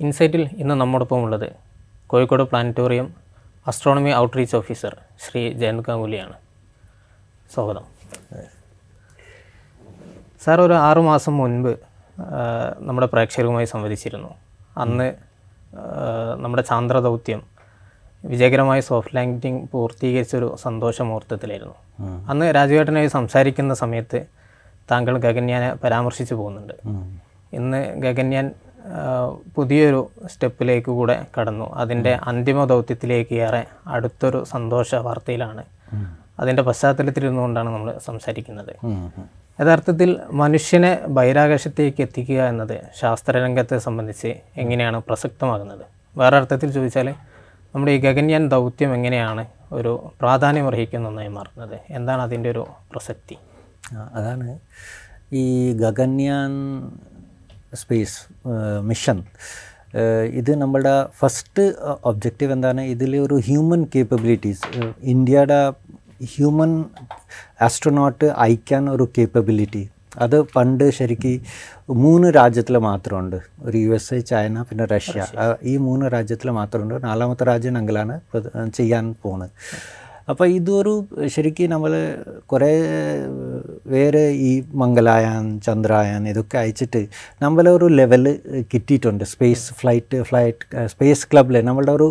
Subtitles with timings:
[0.00, 1.52] ഇൻസൈറ്റിൽ ഇന്ന് നമ്മോടൊപ്പം ഉള്ളത്
[2.06, 3.14] Kozhikode planetarium
[3.66, 6.32] astronomy outreach officer Shri Jayant ഗാംഗുലിയാണ്.
[7.54, 7.84] സ്വാഗതം.
[10.44, 11.78] സാർ ഒരു ആറുമാസം മുൻപ്
[12.78, 14.34] നമ്മുടെ പ്രേക്ഷകരുമായി സംവദിച്ചിരുന്നു.
[14.76, 15.14] അന്ന്
[16.36, 17.42] നമ്മുടെ ചാന്ദ്ര ദൗത്യം
[18.24, 21.74] വിജയകരമായി സോഫ്റ്റ് ലാൻഡിംഗ് പൂർത്തീകരിച്ചൊരു സന്തോഷ മുഹൂർത്തത്തിലായിരുന്നു
[22.28, 24.26] അന്ന് രാജുവേട്ടനായി സംസാരിക്കുന്ന സമയത്ത്
[24.90, 26.72] താങ്കൾ ഗഗന്യാനെ പരാമർശിച്ചു പോകുന്നുണ്ട്.
[27.52, 28.67] ഇന്ന് ഗഗന്യാൻ ആ,
[29.54, 31.74] പുതിയൊരു സ്റ്റെപ്പിലേക്ക് കൂടെ കടന്നു.
[31.74, 35.64] അതിന്റെ അന്തിമ ദൗത്യത്തിലേക്ക് ഏറെ അടുത്തൊരു സന്തോഷ വാർത്തയിലാണ്.
[36.40, 38.72] അതിന്റെ പശ്ചാത്തലത്തിലിരുന്നുകൊണ്ടാണ് നമ്മൾ സംസാരിക്കുന്നത്.
[39.60, 45.84] യഥാർത്ഥത്തിൽ മനുഷ്യനെ ബഹിരാകാശത്തേക്ക് എത്തിക്കുക എന്നത് ശാസ്ത്രരംഗത്തെ സംബന്ധിച്ച് എങ്ങനെയാണ് പ്രസക്തമാകുന്നത്?
[46.18, 47.14] വേറെ അർത്ഥത്തിൽ ചോദിച്ചാൽ
[47.74, 51.78] നമ്മുടെ ഈ ഗഗൻയാൻ ദൗത്യം എങ്ങനെയാണ് ഒരു പ്രാധാന്യം അർഹിക്കുന്ന ഒന്നായി മാറുന്നത്?
[51.90, 53.36] എന്താണ് അതിന്റെ ഒരു പ്രസക്തി?
[54.14, 54.58] അതാണ്
[55.32, 56.52] ഈ ഗഗന്യാൻ
[57.74, 58.18] സ്പേസ്
[58.90, 59.18] മിഷൻ
[60.40, 61.64] ഇത് നമ്മുടെ ഫസ്റ്റ്
[62.10, 62.80] ഒബ്ജക്റ്റീവ് എന്താണ്?
[62.94, 64.64] ഇതിൽ ഒരു ഹ്യൂമൻ കേപ്പബിലിറ്റീസ്
[65.02, 65.60] ഇന്ത്യയുടെ
[66.34, 66.72] ഹ്യൂമൻ
[67.66, 69.84] ആസ്ട്രോനോട്ട് അയക്കാൻ ഒരു കേപ്പബിലിറ്റി
[70.18, 71.32] അത് പണ്ട് ശരിക്ക്
[72.04, 73.36] മൂന്ന് രാജ്യത്തിൽ മാത്രമുണ്ട്.
[73.62, 75.26] ഒരു യു എസ് എ ചൈന പിന്നെ റഷ്യ
[75.62, 76.94] ഈ മൂന്ന് രാജ്യത്തിൽ മാത്രമുണ്ട്.
[77.04, 78.14] നാലാമത്തെ രാജ്യം ഞങ്ങളാണ്
[78.78, 79.50] ചെയ്യാൻ പോകുന്നത്
[80.32, 80.92] അപ്പോൾ ഇതൊരു
[81.34, 81.92] ശരിക്കും നമ്മൾ
[82.50, 82.70] കുറേ
[83.92, 87.00] വേറെ ഈ മംഗലായാൻ ചന്ദ്രായാൻ ഇതൊക്കെ അയച്ചിട്ട്
[87.42, 88.24] നമ്മളെ ഒരു ലെവൽ
[88.72, 89.24] കിട്ടിയിട്ടുണ്ട്.
[89.32, 92.08] സ്പേസ് ഫ്ലൈറ്റ് ഫ്ലൈറ്റ് സ്പേസ് ക്ലബിൽ നമ്മളുടെ ഒരു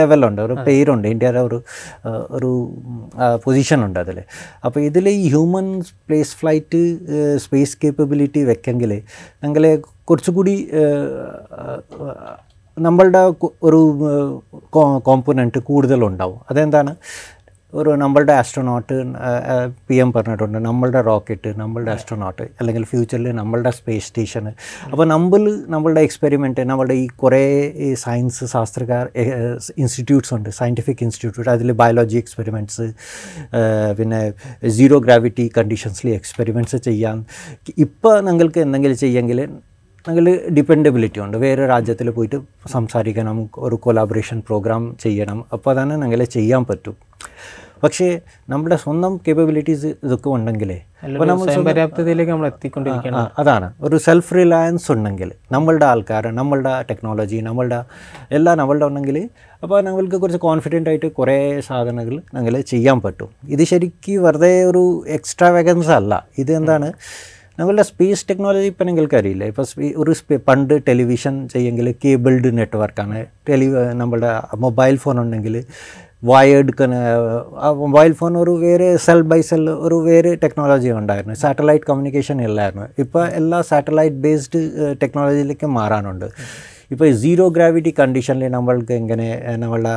[0.00, 1.08] ലെവലുണ്ട് ഒരു പേരുണ്ട്.
[1.14, 1.58] ഇന്ത്യയുടെ ഒരു
[2.36, 2.50] ഒരു
[3.44, 4.18] പൊസിഷൻ ഉണ്ട് അതിൽ
[4.66, 6.82] അപ്പോൾ ഇതിൽ ഈ human space flight
[7.46, 8.94] space capability വെക്കെങ്കിൽ
[9.44, 9.72] ഞങ്ങളെ
[10.10, 10.56] കുറച്ചുകൂടി
[12.76, 13.20] നമ്മളുടെ
[13.68, 13.78] ഒരു
[15.08, 16.40] കോമ്പണന്റ് കൂടുതലുണ്ടാവും.
[16.50, 16.92] അതെന്താണ്?
[17.76, 18.96] ഒരു നമ്മളുടെ ആസ്ട്രോനോട്ട്
[19.88, 24.46] പി എം പറഞ്ഞിട്ടുണ്ട് നമ്മളുടെ റോക്കറ്റ് നമ്മളുടെ ആസ്ട്രോനോട്ട് അല്ലെങ്കിൽ ഫ്യൂച്ചറിൽ നമ്മളുടെ സ്പേസ് സ്റ്റേഷൻ
[24.92, 27.42] അപ്പോൾ നമ്മൾ നമ്മളുടെ എക്സ്പെരിമെന്റ് നമ്മളുടെ ഈ കുറേ
[27.86, 29.04] ഈ സയൻസ് ശാസ്ത്രകാർ
[29.78, 32.86] ഇൻസ്റ്റിറ്റ്യൂട്ട്സ് ഉണ്ട് സയന്റിഫിക് ഇൻസ്റ്റിറ്റ്യൂട്ട് അതിൽ ബയോളജി എക്സ്പെരിമെന്റ്സ്
[33.98, 34.20] പിന്നെ
[34.78, 37.18] സീറോ ഗ്രാവിറ്റി കണ്ടീഷൻസിൽ എക്സ്പെരിമെന്റ്സ് ചെയ്യാൻ
[37.78, 39.40] ഇപ്പോൾ നിങ്ങൾക്ക് എന്തെങ്കിലും ചെയ്യെങ്കിൽ
[40.06, 40.26] അല്ലെങ്കിൽ
[40.56, 42.38] ഡിപ്പെൻഡബിലിറ്റി ഉണ്ട് വേറെ രാജ്യത്തിൽ പോയിട്ട്
[42.72, 46.96] സംസാരിക്കണം ഒരു കൊലാബറേഷൻ പ്രോഗ്രാം ചെയ്യണം അപ്പോൾ തന്നെ ഞങ്ങളെ ചെയ്യാൻ പറ്റും.
[47.82, 48.06] പക്ഷേ
[48.48, 50.28] നമ്മുടെ സ്വന്തം കേപ്പബിലിറ്റീസ് ഇതൊക്കെ
[51.46, 53.72] സ്വയം പര്യാപ്തതയിലേക്ക് നമ്മൾ എത്തിക്കൊണ്ടിരിക്കുകയാണ് ആ, അതാണ്.
[53.80, 57.78] ഒരു സെൽഫ് റിലയൻസ് ഉണ്ടെങ്കിൽ നമ്മളുടെ ആൾക്കാർ നമ്മളുടെ ടെക്നോളജി നമ്മളുടെ
[58.30, 59.18] എല്ലാം നമ്മളുടെ ഉണ്ടെങ്കിൽ
[59.62, 63.28] അപ്പോൾ ഞങ്ങൾക്ക് കുറച്ച് കോൺഫിഡന്റ് ആയിട്ട് കുറേ സാധനങ്ങൾ ഞങ്ങൾ ചെയ്യാൻ പറ്റും.
[63.48, 66.12] ഇത് ശരിക്കും വെറുതെ ഒരു എക്സ്ട്രാ വേഗൻസ് അല്ല.
[66.38, 66.88] ഇത് എന്താണ്?
[67.58, 69.44] ഞങ്ങളുടെ സ്പേസ് ടെക്നോളജി ഇപ്പം നിങ്ങൾക്ക് അറിയില്ല?
[69.44, 75.54] ഇപ്പോൾ സ്പീ ഒരു സ്പേ- പണ്ട് ടെലിവിഷൻ ചെയ്യെങ്കിൽ കേബിൾഡ് നെറ്റ്വർക്കാണ് ടെലി നമ്മളുടെ മൊബൈൽ ഫോൺ ഉണ്ടെങ്കിൽ
[76.24, 76.72] വയേർഡ്
[77.82, 81.34] മൊബൈൽ ഫോൺ ഒരു വേറെ സെൽ ബൈ സെൽ ഒരു വേറെ ടെക്നോളജി ഉണ്ടായിരുന്നു.
[81.34, 82.86] സാറ്റലൈറ്റ് കമ്മ്യൂണിക്കേഷൻ ഇല്ലായിരുന്നു.
[82.98, 84.62] ഇപ്പോൾ എല്ലാ സാറ്റലൈറ്റ് ബേസ്ഡ്
[85.02, 86.24] ടെക്നോളജിയിലേക്ക് മാറാനുണ്ട്.
[86.90, 89.94] ഇപ്പോൾ സീറോ ഗ്രാവിറ്റി കണ്ടീഷനിൽ നമ്മൾക്ക് എങ്ങനെ നമ്മളുടെ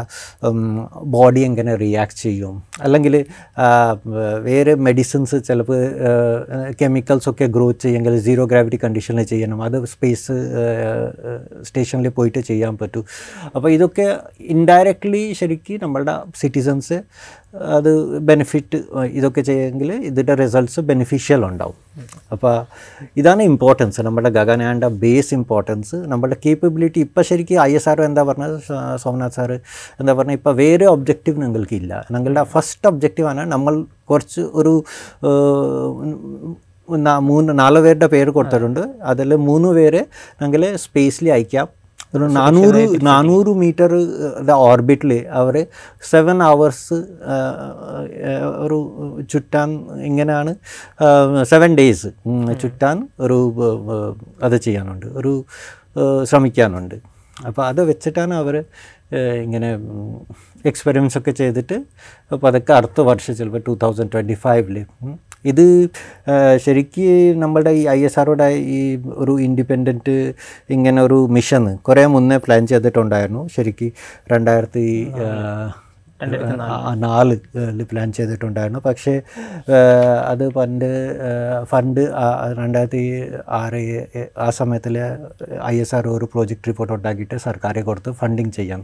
[1.03, 2.63] ബോഡി എങ്ങനെ റിയാക്ട് ചെയ്യും?
[2.81, 3.25] അല്ലെങ്കിൽ
[4.47, 5.81] വേറെ മെഡിസിൻസ് ചിലപ്പോൾ
[6.81, 9.63] കെമിക്കൽസ് ഒക്കെ ഗ്രോ ചെയ്യുമെങ്കിൽ സീറോ ഗ്രാവിറ്റി കണ്ടീഷനിൽ ചെയ്യണം.
[9.63, 10.35] അത് സ്പേസ്
[11.61, 13.05] സ്റ്റേഷനിൽ പോയിട്ട് ചെയ്യാൻ പറ്റും.
[13.55, 16.99] അപ്പോൾ ഇതൊക്കെ ഇൻഡയറക്റ്റ്ലി ശരിക്കും നമ്മളുടെ സിറ്റിസൺസ്
[17.75, 17.89] അത്
[18.29, 18.77] ബെനിഫിറ്റ്
[19.19, 21.77] ഇതൊക്കെ ചെയ്യുമെങ്കിൽ ഇതിന്റെ റിസൾട്ട്സ് ബെനിഫിഷ്യൽ ഉണ്ടാവും.
[22.33, 22.53] അപ്പോൾ
[23.19, 28.55] ഇതാണ് ഇമ്പോർട്ടൻസ് നമ്മുടെ ഗഗനാന്റെ ബേസ് ഇമ്പോർട്ടൻസ് നമ്മുടെ കേപ്പബിലിറ്റി ഇപ്പോൾ ശരിക്കും ഐ എസ് ആർ എന്താ പറഞ്ഞത്?
[29.03, 29.57] സോമനാഥ് സാറ്
[29.99, 30.39] എന്താ പറഞ്ഞത്?
[30.39, 33.75] ഇപ്പോൾ വേറെ ഒബ്ജക്റ്റീവ് ഞങ്ങൾക്കില്ല ഞങ്ങളുടെ ഫസ്റ്റ് ഒബ്ജക്റ്റീവാണ് നമ്മൾ
[34.11, 34.75] കുറച്ച് ഒരു
[37.31, 38.83] മൂന്ന് നാല് പേരുടെ പേര് കൊടുത്തിട്ടുണ്ട്.
[39.11, 40.01] അതിൽ മൂന്ന് പേര്
[40.41, 41.67] ഞങ്ങൾ സ്പേസിൽ അയക്കാം.
[42.13, 43.91] ഒരു നാനൂറ് നാനൂറ് മീറ്റർ
[44.51, 45.67] ഓർബിറ്റിൽ അവർ
[46.01, 46.93] സെവൻ അവേഴ്സ്
[48.57, 48.77] ഒരു
[49.31, 49.69] ചുറ്റാൻ
[50.03, 50.55] ഇങ്ങനെയാണ്
[51.43, 52.07] സെവൻ ഡേയ്സ്
[52.61, 53.37] ചുറ്റാൻ ഒരു
[54.43, 55.45] അത് ചെയ്യാനുണ്ട് ഒരു
[56.23, 56.95] ശ്രമിക്കാനുണ്ട്.
[57.47, 58.63] അപ്പോൾ അത് വെച്ചിട്ടാണ് അവർ
[59.43, 59.69] ഇങ്ങനെ
[60.65, 61.85] എക്സ്പെരിമെൻസ് ഒക്കെ ചെയ്തിട്ട്
[62.31, 64.85] അപ്പോൾ അതൊക്കെ അടുത്ത വർഷം ചിലപ്പോൾ ടു തൗസൻഡ് ട്വന്റി ഫൈവിൽ
[65.45, 65.65] ഇത്
[66.65, 67.07] ശരിക്ക്
[67.41, 68.79] നമ്മളുടെ ഈ ഐ എസ് ആറോടെ ഈ
[69.23, 70.15] ഒരു ഇൻഡിപെൻഡന്റ്
[70.75, 73.43] ഇങ്ങനെ ഒരു മിഷൻ കുറേ മുന്നേ പ്ലാൻ ചെയ്തിട്ടുണ്ടായിരുന്നു.
[73.57, 73.89] ശരിക്ക്
[74.31, 74.87] രണ്ടായിരത്തി
[77.03, 77.35] നാല്
[77.91, 78.79] പ്ലാൻ ചെയ്തിട്ടുണ്ടായിരുന്നു.
[78.87, 79.13] പക്ഷേ
[80.31, 80.89] അത് പണ്ട്
[81.71, 82.01] ഫണ്ട്
[82.59, 83.03] രണ്ടായിരത്തി
[83.59, 83.81] ആറ്
[84.45, 84.97] ആ സമയത്തിൽ
[85.71, 88.83] ഐ എസ് ആർ ഒരു പ്രോജക്റ്റ് റിപ്പോർട്ട് ഉണ്ടാക്കിയിട്ട് സർക്കാരെ കൊടുത്ത് ഫണ്ടിങ് ചെയ്യാം.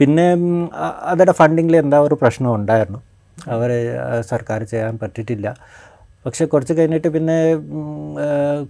[0.00, 0.26] പിന്നെ
[1.12, 3.00] അതിന്റെ ഫണ്ടിങ്ങിൽ എന്താ ഒരു പ്രശ്നം ഉണ്ടായിരുന്നു.
[3.56, 3.70] അവർ
[4.32, 5.48] സർക്കാർ ചെയ്യാൻ പറ്റിയിട്ടില്ല.
[6.26, 7.36] പക്ഷെ കുറച്ച് കഴിഞ്ഞിട്ട് പിന്നെ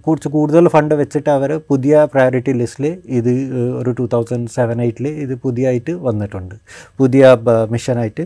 [0.05, 2.85] കുറച്ച് കൂടുതൽ ഫണ്ട് വെച്ചിട്ട് അവർ പുതിയ പ്രയോറിറ്റി ലിസ്റ്റിൽ
[3.19, 3.31] ഇത്
[3.79, 6.55] ഒരു ടു തൗസൻഡ് സെവൻ എയ്റ്റിൽ ഇത് പുതിയതായിട്ട് വന്നിട്ടുണ്ട്.
[6.99, 7.31] പുതിയ
[7.73, 8.25] മിഷനായിട്ട്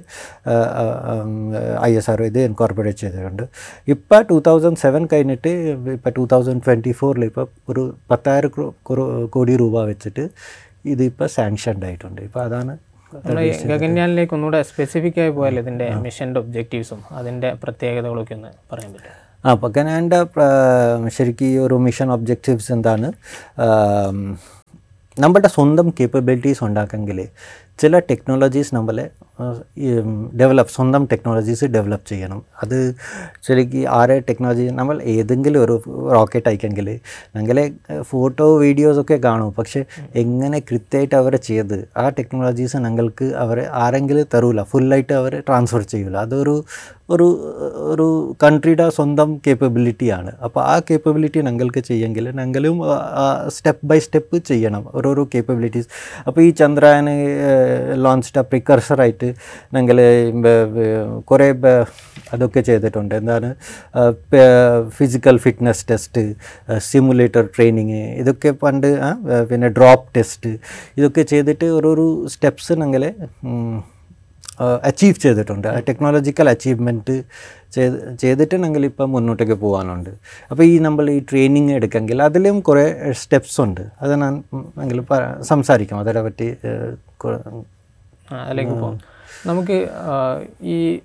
[1.90, 3.44] ഐ എസ് ആർ ഇത് ഇൻകോർപ്പറേറ്റ് ചെയ്തിട്ടുണ്ട്.
[3.96, 5.54] ഇപ്പോൾ ടു തൗസൻഡ് സെവൻ കഴിഞ്ഞിട്ട്
[5.98, 8.52] ഇപ്പോൾ ടു തൗസൻഡ് ട്വന്റി ഫോറിൽ ഇപ്പോൾ ഒരു പത്തായിരം
[9.36, 10.26] കോടി രൂപ വെച്ചിട്ട്
[10.96, 12.22] ഇതിപ്പോൾ സാങ്ഷൻഡ് ആയിട്ടുണ്ട്.
[12.30, 12.76] ഇപ്പോൾ അതാണ്
[13.14, 19.12] നമ്മൾ ഗഗൻയാനിലേക്ക് ഒന്നുകൂടെ സ്പെസിഫിക് ആയി പോയാൽ ഇതിന്റെ മിഷന്റെ ഒബ്ജക്റ്റീവ്സും അതിന്റെ പ്രത്യേകതകളൊക്കെ ഒന്ന് പറയാൻ പറ്റും.
[19.46, 20.20] ആ അപ്പോൾ കനാന്റെ
[21.08, 23.08] ശരിക്കും ഈ ഒരു മിഷൻ ഒബ്ജക്റ്റീവ്സ് എന്താണ്?
[25.20, 27.20] നമ്മളുടെ സ്വന്തം കേപ്പബിലിറ്റീസ് ഉണ്ടാക്കെങ്കിൽ
[27.80, 29.06] ചില ടെക്നോളജീസ് നമ്മളെ
[30.40, 32.40] ഡെവലപ്പ് സ്വന്തം ടെക്നോളജീസ് ഡെവലപ്പ് ചെയ്യണം.
[32.64, 32.76] അത്
[33.46, 35.76] ശരിക്കും ആരെ ടെക്നോളജി നമ്മൾ ഏതെങ്കിലും ഒരു
[36.16, 36.88] റോക്കറ്റ് അയക്കെങ്കിൽ
[37.36, 37.66] ഞങ്ങളെ
[38.12, 39.52] ഫോട്ടോ വീഡിയോസൊക്കെ കാണും.
[39.60, 39.82] പക്ഷെ
[40.24, 44.64] എങ്ങനെ കൃത്യമായിട്ട് അവരെ ചെയ്ത് ആ ടെക്നോളജീസ് ഞങ്ങൾക്ക് അവർ ആരെങ്കിലും തരൂല.
[44.74, 46.18] ഫുള്ളായിട്ട് അവർ ട്രാൻസ്ഫർ ചെയ്യൂല.
[46.28, 46.56] അതൊരു
[47.14, 47.26] ഒരു
[47.92, 48.06] ഒരു
[48.44, 52.78] കൺട്രിയുടെ സ്വന്തം കേപ്പബിലിറ്റിയാണ് അപ്പോൾ ആ കേപ്പബിലിറ്റി ഞങ്ങൾക്ക് ചെയ്യെങ്കിൽ ഞങ്ങളും
[53.56, 54.84] സ്റ്റെപ്പ് ബൈ സ്റ്റെപ്പ് ചെയ്യണം.
[54.98, 55.90] ഓരോരോ കേപ്പബിലിറ്റീസ്
[56.28, 57.16] അപ്പോൾ ഈ ചന്ദ്രയാന്
[58.04, 59.30] ലോഞ്ച് പ്രിക്കർസറായിട്ട്
[59.76, 59.98] ഞങ്ങൾ
[61.32, 61.48] കുറേ
[62.34, 63.14] അതൊക്കെ ചെയ്തിട്ടുണ്ട്.
[63.22, 63.50] എന്താണ്
[64.98, 66.24] physical fitness test
[66.90, 69.10] simulator training ഇതൊക്കെ പണ്ട് ആ,
[69.52, 70.52] പിന്നെ ഡ്രോപ്പ് ടെസ്റ്റ്
[71.00, 73.04] ഇതൊക്കെ ചെയ്തിട്ട് ഓരോരോ സ്റ്റെപ്സ് ഞങ്ങൾ
[74.88, 75.68] അച്ചീവ് ചെയ്തിട്ടുണ്ട്.
[75.88, 77.16] ടെക്നോളജിക്കൽ അച്ചീവ്മെന്റ്
[77.76, 80.12] ചെയ്ത് ചെയ്തിട്ട് ഞങ്ങൾ ഇപ്പം മുന്നോട്ടേക്ക് പോകാനുണ്ട്
[80.52, 82.84] അപ്പോൾ ഈ നമ്മൾ ഈ ട്രെയിനിങ് എടുക്കെങ്കിൽ അതിലും കുറേ
[83.22, 83.82] സ്റ്റെപ്സ് ഉണ്ട്.
[84.02, 84.36] അത് ഞാൻ
[84.82, 84.98] ഞങ്ങൾ
[85.52, 86.00] സംസാരിക്കാം.
[86.04, 86.74] അതിനെ പറ്റി ആ,
[88.32, 89.00] അതിലേക്ക് പോകും
[89.46, 89.88] നമുക്ക്
[90.62, 91.00] ഈ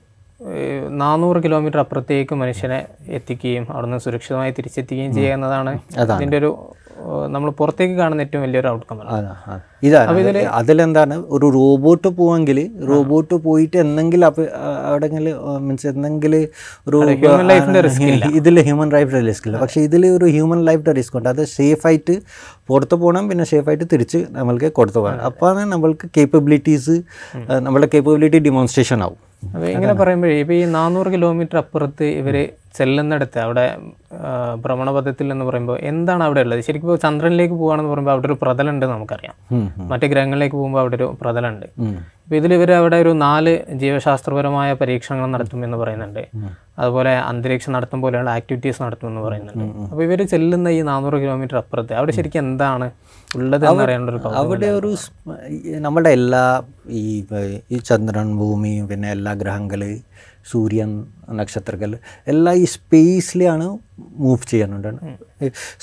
[0.88, 6.74] നാനൂറ് കിലോമീറ്റർ അപ്പുറത്തേക്ക് മനുഷ്യനെ എത്തിക്കുകയും അവിടുന്ന് സുരക്ഷിതമായി തിരിച്ചെത്തുകയും ചെയ്യുക എന്നതാണ് അതിന്റെ ഒരു
[7.26, 9.00] നമ്മൾ പുറത്തേക്ക് കാണുന്ന ഏറ്റവും വലിയൊരു ഔട്ട്കം.
[9.82, 10.38] ഇതാണ്.
[10.44, 11.14] അതിലെന്താണ്?
[11.14, 14.26] ഒരു റോബോട്ട് പോവെങ്കിൽ റോബോട്ട് പോയിട്ട് എന്തെങ്കിലും
[14.98, 16.42] അപ്പൊ അവിടെ മീൻസ് എന്തെങ്കിലും
[16.86, 17.46] ഒരു ഇതിൽ ഹ്യൂമൻ
[18.94, 19.56] ലൈഫിന്റെ റിസ്ക് ഇല്ല.
[19.62, 21.28] പക്ഷേ ഇതിൽ ഒരു ഹ്യൂമൻ ലൈഫിന്റെ റിസ്ക് ഉണ്ട്.
[21.28, 22.14] അത് സേഫായിട്ട്
[22.68, 25.20] പുറത്ത് പോകണം പിന്നെ സേഫായിട്ട് തിരിച്ച് നമ്മൾക്ക് കൊടുത്തു പോകണം.
[25.20, 26.96] അപ്പോൾ നമ്മൾക്ക് കേപ്പബിലിറ്റീസ്
[27.66, 29.18] നമ്മളുടെ കേപ്പബിലിറ്റി ഡിമോൺസ്ട്രേഷൻ ആവും.
[29.74, 32.36] ഇങ്ങനെ പറയുമ്പോഴേ ഇപ്പോൾ ഈ നാനൂറ് കിലോമീറ്റർ അപ്പുറത്ത് ഇവർ
[32.74, 33.64] ചെല്ലുന്നിടത്ത് അവിടെ
[34.64, 36.60] ഭ്രമണപഥത്തിൽ എന്ന് പറയുമ്പോൾ എന്താണ് അവിടെ ഉള്ളത്?
[36.60, 39.34] ശരിക്കും ഇപ്പോൾ ചന്ദ്രനിലേക്ക് പോകുകയാണെന്ന് പറയുമ്പോൾ അവിടെ ഒരു പ്രതലുണ്ട് നമുക്കറിയാം.
[39.90, 41.66] മറ്റു ഗ്രഹങ്ങളിലേക്ക് പോകുമ്പോൾ അവിടെ ഒരു പ്രതലുണ്ട്.
[42.24, 43.52] ഇപ്പോൾ ഇതിൽ ഇവർ അവിടെ ഒരു നാല്
[43.82, 46.22] ജീവശാസ്ത്രപരമായ പരീക്ഷണങ്ങൾ നടത്തും എന്ന് പറയുന്നുണ്ട്.
[46.78, 49.64] അതുപോലെ അന്തരീക്ഷം നടത്തും പോലെയുള്ള ആക്ടിവിറ്റീസ് നടത്തും എന്ന് പറയുന്നുണ്ട്.
[49.90, 52.90] അപ്പോൾ ഇവർ ചെല്ലുന്ന ഈ നാനൂറ് കിലോമീറ്റർ അപ്പുറത്ത് അവിടെ ശരിക്കും എന്താണ്
[53.34, 54.20] ഉള്ളത് എന്ന് അറിയേണ്ട ഒരു.
[54.34, 54.96] അവിടെ ഒരു
[55.86, 57.24] നമ്മുടെ എല്ലാ ഈ
[57.70, 59.82] ഈ ചന്ദ്രൻ ഭൂമി പിന്നെ എല്ലാ ഗ്രഹങ്ങൾ
[60.50, 60.90] സൂര്യൻ
[61.30, 63.78] നക്ഷത്രങ്ങൾ എല്ലാം ഈ സ്പേസിലാണ്
[64.24, 64.98] മൂവ് ചെയ്യാനുണ്ടാണ്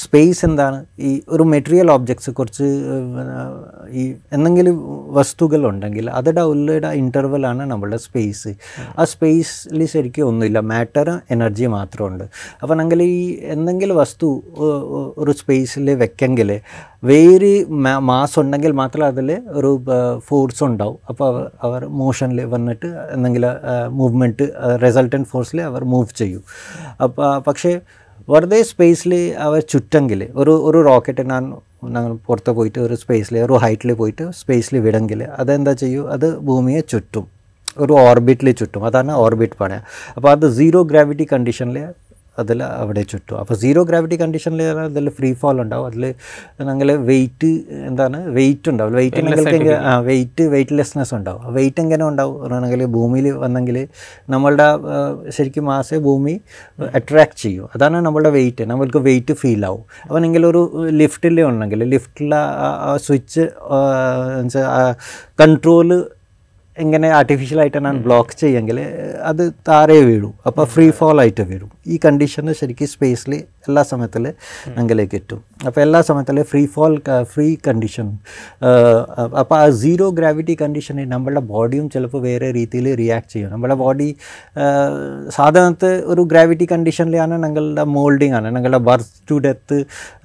[0.04, 0.78] സ്പേസ് എന്താണ്?
[1.08, 2.68] ഈ ഒരു മെറ്റീരിയൽ ഓബ്ജക്ട്സ് കുറച്ച്
[4.00, 4.04] ഈ
[4.36, 4.78] എന്തെങ്കിലും
[5.18, 8.52] വസ്തുക്കൾ ഉണ്ടെങ്കിൽ അതിന്റെ ഉള്ളിടെ ഇന്റർവലാണ് നമ്മളുടെ സ്പേസ്
[9.00, 10.60] ആ സ്പേസിൽ ശരിക്കും ഒന്നുമില്ല.
[10.74, 12.26] മാറ്റർ എനർജി മാത്രമുണ്ട്.
[12.62, 13.18] അപ്പോൾ നമ്മൾ ഈ
[13.56, 14.30] എന്തെങ്കിലും വസ്തു
[15.24, 16.52] ഒരു സ്പേസിൽ വെക്കെങ്കിൽ
[17.12, 17.54] വേറെ
[18.10, 19.30] മാസ് ഉണ്ടെങ്കിൽ മാത്രമേ അതിൽ
[19.60, 19.72] ഒരു
[20.28, 20.98] ഫോഴ്സ് ഉണ്ടാവും.
[21.10, 23.52] അപ്പോൾ അവർ അവർ മോഷനിൽ വന്നിട്ട് എന്തെങ്കിലും
[24.00, 24.48] മൂവ്മെന്റ്
[24.84, 26.44] റിസൾട്ടന്റ് ഫോഴ്സിൽ അവർ മൂവ് ചെയ്യും.
[27.06, 27.74] അപ്പോൾ പക്ഷേ
[28.28, 29.12] വെറുതെ സ്പേസിൽ
[29.46, 31.44] അവർ ചുറ്റെങ്കിൽ ഒരു ഒരു റോക്കറ്റ് ഞാൻ
[31.90, 36.04] ഞങ്ങൾ പുറത്ത് പോയിട്ട് ഒരു സ്പേസിൽ ഒരു ഹൈറ്റിൽ പോയിട്ട് സ്പേസിൽ വിടെങ്കിൽ അതെന്താ ചെയ്യൂ?
[36.16, 37.26] അത് ഭൂമിയെ ചുറ്റും
[37.78, 39.80] ഒരു ഓർബിറ്റിൽ ചുറ്റും അതാണ് ഓർബിറ്റ് പണയ
[40.16, 41.78] അപ്പോൾ അത് സീറോ ഗ്രാവിറ്റി കണ്ടീഷനിൽ
[42.40, 43.38] അതിൽ അവിടെ ചുറ്റും.
[43.42, 45.86] അപ്പോൾ സീറോ ഗ്രാവിറ്റി കണ്ടീഷനിൽ അതിൽ ഫ്രീ ഫോൾ ഉണ്ടാവും.
[45.90, 46.06] അതിൽ
[46.70, 47.52] ഞങ്ങൾ വെയിറ്റ്
[47.90, 48.94] എന്താണ് വെയിറ്റ് ഉണ്ടാവും.
[48.94, 51.42] വെയിറ്റ് ആ വെയിറ്റ് വെയിറ്റ്ലെസ്നെസ് ഉണ്ടാവും.
[51.48, 52.36] ആ വെയിറ്റ് എങ്ങനെ ഉണ്ടാവും?
[52.44, 53.80] പറഞ്ഞെങ്കിൽ ഭൂമിയിൽ വന്നെങ്കിൽ
[54.30, 54.68] നമ്മളുടെ
[55.38, 56.36] ശരിക്കും മാസേ ഭൂമി
[57.00, 57.70] അട്രാക്ട് ചെയ്യും.
[57.76, 59.86] അതാണ് നമ്മളുടെ വെയിറ്റ് നമ്മൾക്ക് വെയിറ്റ് ഫീൽ ആവും.
[60.08, 60.64] അപ്പോൾ നിങ്ങൾ ഒരു
[61.02, 62.42] ലിഫ്റ്റിൽ ഉണ്ടെങ്കിൽ ലിഫ്റ്റിലെ
[62.88, 63.46] ആ സ്വിച്ച്
[65.42, 65.90] കൺട്രോൾ
[66.84, 68.80] എങ്ങനെ ആർട്ടിഫിഷ്യലായിട്ട് ഞാൻ ബ്ലോക്ക് ചെയ്യുമെങ്കിൽ
[69.32, 70.34] അത് താരേ വീഴും.
[70.50, 71.70] അപ്പോൾ ഫ്രീ ഫോൾ ആയിട്ട് വീഴും.
[71.94, 73.34] ഈ കണ്ടീഷന് ശരിക്കും സ്പേസിൽ
[73.68, 74.24] എല്ലാ സമയത്തിൽ
[74.78, 75.40] ഞങ്ങളിലേക്ക് എത്തും.
[75.68, 76.94] അപ്പോൾ എല്ലാ സമയത്തിൽ ഫ്രീ ഫോൾ
[77.32, 78.08] ഫ്രീ കണ്ടീഷൻ
[79.42, 83.50] അപ്പോൾ ആ സീറോ ഗ്രാവിറ്റി കണ്ടീഷനിൽ നമ്മളുടെ ബോഡിയും ചിലപ്പോൾ വേറെ രീതിയിൽ റിയാക്ട് ചെയ്യും.
[83.54, 84.10] നമ്മുടെ ബോഡി
[85.38, 89.80] സാധാരണത്തെ ഒരു ഗ്രാവിറ്റി കണ്ടീഷനിലാണ് ഞങ്ങളുടെ മോൾഡിംഗ് ആണ് ഞങ്ങളുടെ ബർത്ത് ടു ഡെത്ത്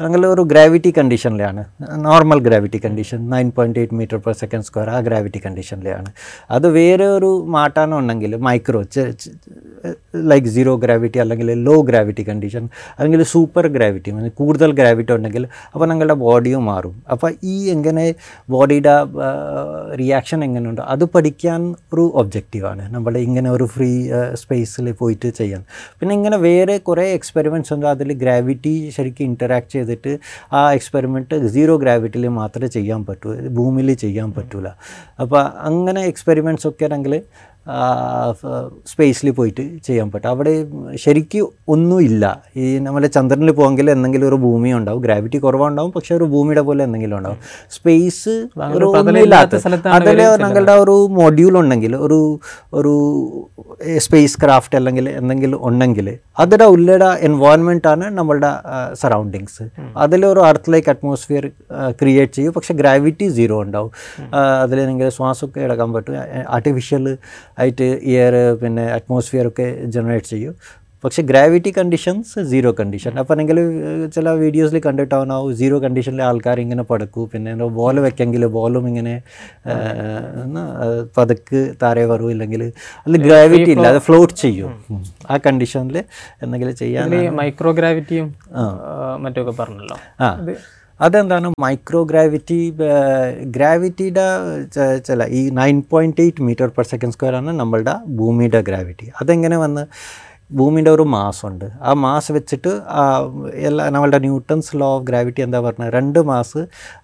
[0.04, 1.64] ഞങ്ങൾ ഒരു gravity കണ്ടീഷനിലാണ്
[2.08, 6.12] normal gravity condition nine point eight metre per second square ആ ഗ്രാവിറ്റി കണ്ടീഷനിലാണ്
[6.50, 8.82] അത് വേറെ ഒരു മാറ്റാനം ഉണ്ടെങ്കിൽ മൈക്രോ
[10.30, 12.68] ലൈക്ക് സീറോ ഗ്രാവിറ്റി അല്ലെങ്കിൽ ലോ ഗ്രാവിറ്റി കണ്ടീഷൻ
[12.98, 17.02] അല്ലെങ്കിൽ സൂപ്പർ ഗ്രാവിറ്റി കൂടുതൽ ഗ്രാവിറ്റി ഉണ്ടെങ്കിൽ അപ്പോൾ ഞങ്ങളുടെ ബോഡിയും മാറും.
[17.10, 18.14] അപ്പോൾ ഈ എങ്ങനെ
[18.50, 18.94] ബോഡിയുടെ
[19.98, 20.82] റിയാക്ഷൻ എങ്ങനെയുണ്ടോ?
[20.82, 23.90] അത് പഠിക്കാൻ ഒരു ഒബ്ജക്റ്റീവാണ് നമ്മൾ ഇങ്ങനെ ഒരു ഫ്രീ
[24.34, 25.64] സ്പേസിൽ പോയിട്ട് ചെയ്യാൻ.
[26.00, 27.86] പിന്നെ ഇങ്ങനെ വേറെ കുറേ എക്സ്പെരിമെന്റ്സ് ഉണ്ട്.
[27.86, 30.18] അതിൽ ഗ്രാവിറ്റി ശരിക്കും ഇന്ററാക്ട് ചെയ്തിട്ട്
[30.52, 33.34] ആ എക്സ്പെരിമെന്റ് സീറോ ഗ്രാവിറ്റിയിൽ മാത്രമേ ചെയ്യാൻ പറ്റൂ.
[33.34, 34.76] ഭൂമിയിൽ ചെയ്യാൻ പറ്റില്ല
[35.20, 36.00] അപ്പോൾ അങ്ങനെ
[36.32, 37.14] എക്സ്പെരിമെന്റ്സ് ഒക്കെ ആണെങ്കിൽ
[38.86, 40.28] സ്പേസിൽ പോയിട്ട് ചെയ്യാൻ പറ്റും.
[40.28, 42.24] അവിടെ ശരിക്കും ഒന്നുമില്ല
[42.56, 45.00] ഈ നമ്മളെ ചന്ദ്രനിൽ പോകെങ്കിൽ എന്തെങ്കിലും ഒരു ഭൂമി ഉണ്ടാവും.
[45.00, 45.92] ഗ്രാവിറ്റി കുറവുണ്ടാവും.
[45.92, 47.38] പക്ഷെ ഒരു ഭൂമിയുടെ പോലെ എന്തെങ്കിലും ഉണ്ടാവും.
[47.70, 48.28] സ്പേസ്
[48.74, 52.40] ഒരു ഒന്നുമില്ലാത്ത അതിൽ ഞങ്ങളുടെ ഒരു മൊഡ്യൂൾ ഉണ്ടെങ്കിൽ ഒരു
[52.74, 52.94] ഒരു
[53.98, 58.50] സ്പേസ് ക്രാഫ്റ്റ് അല്ലെങ്കിൽ എന്തെങ്കിലും ഉണ്ടെങ്കിൽ അതിന്റെ ഉള്ളിടെ എൻവയോൺമെന്റാണ് നമ്മളുടെ
[58.94, 59.62] സറൗണ്ടിങ്സ്
[59.96, 61.50] അതിലൊരു അർത്തിലേക്ക് അറ്റ്മോസ്ഫിയർ
[61.90, 62.52] ക്രിയേറ്റ് ചെയ്യും.
[62.52, 63.90] പക്ഷെ ഗ്രാവിറ്റി സീറോ ഉണ്ടാവും.
[64.62, 66.14] അതിൽ നിങ്ങൾ ശ്വാസമൊക്കെ എടുക്കാൻ പറ്റും.
[66.48, 67.16] ആർട്ടിഫിഷ്യൽ
[67.60, 70.54] ആയിട്ട് എയർ പിന്നെ അറ്റ്മോസ്ഫിയർ ഒക്കെ ജനറേറ്റ് ചെയ്യും.
[71.04, 73.58] പക്ഷേ ഗ്രാവിറ്റി കണ്ടീഷൻസ് സീറോ കണ്ടീഷൻ അപ്പോൾ നിങ്ങൾ
[74.16, 77.22] ചില വീഡിയോസിൽ കണ്ടിട്ടാവുന്നാവും സീറോ കണ്ടീഷനിൽ ആൾക്കാർ ഇങ്ങനെ പടക്കൂ.
[77.32, 79.14] പിന്നെ ബോൾ വെക്കെങ്കിൽ ബോളും ഇങ്ങനെ
[81.18, 82.28] പതുക്ക് താരെ വരും.
[82.34, 82.64] ഇല്ലെങ്കിൽ
[83.04, 83.86] അതിൽ ഗ്രാവിറ്റി ഇല്ല.
[83.92, 84.74] അത് ഫ്ലോട്ട് ചെയ്യും.
[85.30, 85.96] ആ കണ്ടീഷനിൽ
[86.42, 87.08] എന്തെങ്കിലും ചെയ്യാൻ
[87.40, 88.28] മൈക്രോ ഗ്രാവിറ്റിയും
[89.24, 89.98] മറ്റൊക്കെ പറഞ്ഞല്ലോ.
[90.26, 90.30] ആ.
[91.06, 91.48] അതെന്താണ്?
[91.64, 92.58] മൈക്രോ ഗ്രാവിറ്റി
[93.56, 94.26] ഗ്രാവിറ്റിയുടെ
[95.08, 99.06] ചില ഈ nine point eight metre per second square ആണ് നമ്മളുടെ ഭൂമിയുടെ ഗ്രാവിറ്റി.
[99.22, 99.84] അതെങ്ങനെ വന്ന്?
[100.58, 103.02] ഭൂമിന്റെ ഒരു മാസ് ഉണ്ട് ആ മാസ് വെച്ചിട്ട് ആ
[103.68, 106.62] എല്ലാ നമ്മളുടെ ന്യൂട്ടൺസ് ലോ ഓഫ് ഗ്രാവിറ്റി എന്താ പറഞ്ഞത് രണ്ട് മാസ്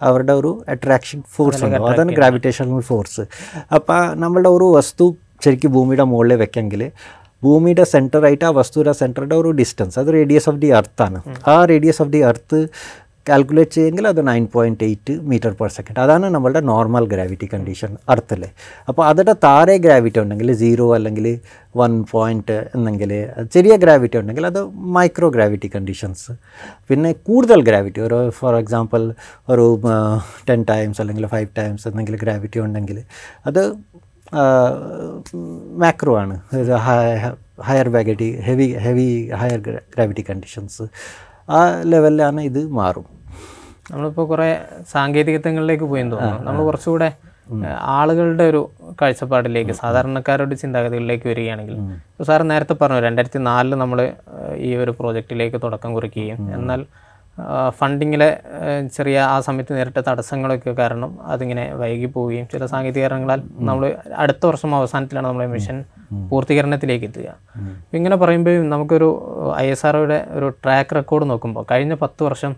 [0.09, 1.77] അവരുടെ ഒരു അട്രാക്ഷൻ ഫോഴ്സ് ഉണ്ട്.
[1.91, 3.25] അതാണ് ഗ്രാവിറ്റേഷണൽ ഫോഴ്സ്.
[3.79, 5.07] അപ്പോൾ നമ്മളുടെ ഒരു വസ്തു
[5.47, 6.83] ശരിക്കും ഭൂമിയുടെ മുകളിൽ വെക്കെങ്കിൽ
[7.45, 11.19] ഭൂമിയുടെ സെന്ററായിട്ട് ആ വസ്തുവിന്റെ സെന്ററുടെ ഒരു ഡിസ്റ്റൻസ് അത് റേഡിയസ് ഓഫ് ദി എർത്താണ്
[11.53, 12.59] ആ radius of the earth
[13.27, 18.43] calculate ചെയ്യുമെങ്കിൽ അത് nine point eight metre per second അതാണ് നമ്മളുടെ നോർമൽ ഗ്രാവിറ്റി കണ്ടീഷൻ അർത്തിൽ
[18.89, 21.27] അപ്പോൾ അതിന്റെ താഴെ ഗ്രാവിറ്റി ഉണ്ടെങ്കിൽ സീറോ അല്ലെങ്കിൽ
[21.75, 23.13] വൺ പോയിന്റ് എന്നെങ്കിൽ
[23.55, 24.61] ചെറിയ ഗ്രാവിറ്റി ഉണ്ടെങ്കിൽ അത്
[24.97, 26.33] മൈക്രോ ഗ്രാവിറ്റി കണ്ടീഷൻസ്
[26.91, 29.03] പിന്നെ കൂടുതൽ ഗ്രാവിറ്റി ഒരു ഫോർ എക്സാമ്പിൾ
[29.49, 29.67] ഒരു
[30.49, 33.01] ടെൻ ടൈംസ് അല്ലെങ്കിൽ ഫൈവ് ടൈംസ് എന്തെങ്കിലും ഗ്രാവിറ്റി ഉണ്ടെങ്കിൽ
[33.47, 33.63] അത്
[35.83, 36.35] മാക്രോ ആണ്.
[37.67, 39.07] Higher ബാഗറ്റി heavy heavy
[39.41, 39.61] higher
[39.95, 40.85] gravity conditions
[41.49, 43.05] ആ ലെവലിലാണ് ഇത് മാറും.
[43.91, 44.61] നമ്മളിപ്പോൾ കുറേ
[44.93, 46.45] സാങ്കേതികത്വങ്ങളിലേക്ക് പോയെന്ന് തോന്നുന്നു.
[46.45, 47.13] നമ്മൾ കുറച്ചുകൂടെ
[47.81, 48.71] ആളുകളുടെ ഒരു
[49.03, 51.77] കാഴ്ചപ്പാടിലേക്ക് സാധാരണക്കാരുടെ ചിന്താഗതികളിലേക്ക് വരികയാണെങ്കിൽ
[52.25, 54.13] സാർ നേരത്തെ പറഞ്ഞു രണ്ടായിരത്തി നാലിൽ നമ്മൾ
[54.57, 56.81] ഈ ഒരു പ്രോജക്റ്റിലേക്ക് തുടക്കം കുറിക്കുകയും എന്നാൽ
[57.79, 58.29] ഫണ്ടിങ്ങിലെ
[58.97, 64.77] ചെറിയ ആ സമയത്ത് നേരിട്ട തടസ്സങ്ങളൊക്കെ കാരണം അതിങ്ങനെ വൈകി പോവുകയും ചില സാങ്കേതിക കാരണങ്ങളാൽ നമ്മൾ അടുത്ത വർഷം
[64.77, 65.85] അവസാനത്തിലാണ് നമ്മൾ മിഷൻ
[66.31, 67.29] പൂർത്തീകരണത്തിലേക്ക് എത്തുക.
[67.95, 69.09] ഇങ്ങനെ പറയുമ്പോൾ നമുക്കൊരു
[69.57, 72.55] ഐ എസ് ആർഒയുടെ ഒരു ട്രാക്ക് റെക്കോർഡ് നോക്കുമ്പോൾ കഴിഞ്ഞ പത്ത് വർഷം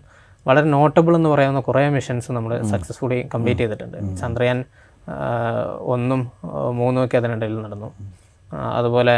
[0.47, 3.97] വളരെ നോട്ടബിൾ എന്ന് പറയാവുന്ന കുറേ മിഷൻസ് നമ്മൾ സക്സസ്ഫുള്ളി കംപ്ലീറ്റ് ചെയ്തിട്ടുണ്ട്.
[4.21, 4.59] ചന്ദ്രയാൻ
[5.93, 6.21] ഒന്നും
[6.79, 7.89] മൂന്നും ഒക്കെ അതിനിടയിൽ നടന്നു.
[8.79, 9.17] അതുപോലെ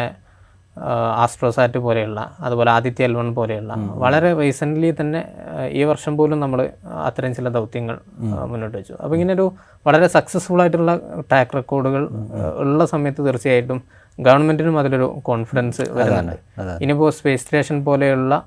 [0.78, 3.74] ആസ്ട്രോസാറ്റ് പോലെയുള്ള അതുപോലെ ആദിത്യ എൽവൺ പോലെയുള്ള.
[3.75, 5.25] വളരെ റീസെന്റ്ലി തന്നെ
[5.70, 8.00] ഈ വർഷം പോലും നമ്മൾ അത്തരം ചില ദൗത്യങ്ങൾ
[8.46, 8.94] മുന്നോട്ട് വെച്ചു.
[8.94, 9.51] അപ്പോൾ ഇങ്ങനെ ഒരു
[9.88, 12.10] വളരെ സക്സസ്ഫുൾ ആയിട്ടുള്ള ട്രാക്ക് റെക്കോർഡുകൾ
[12.58, 16.36] ഉള്ള സമയത്ത് തീർച്ചയായിട്ടും ഗവൺമെന്റിനും അതിലൊരു കോൺഫിഡൻസ് വരുന്നുണ്ട്.
[16.82, 18.44] ഇനിയിപ്പോൾ സ്പേസ് സ്റ്റേഷൻ പോലെയുള്ള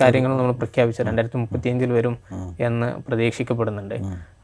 [0.00, 2.18] കാര്യങ്ങൾ നമ്മൾ പ്രഖ്യാപിച്ചു രണ്ടായിരത്തി മുപ്പത്തിയഞ്ചിൽ വരും
[2.60, 3.94] എന്ന് പ്രതീക്ഷിക്കപ്പെടുന്നുണ്ട്.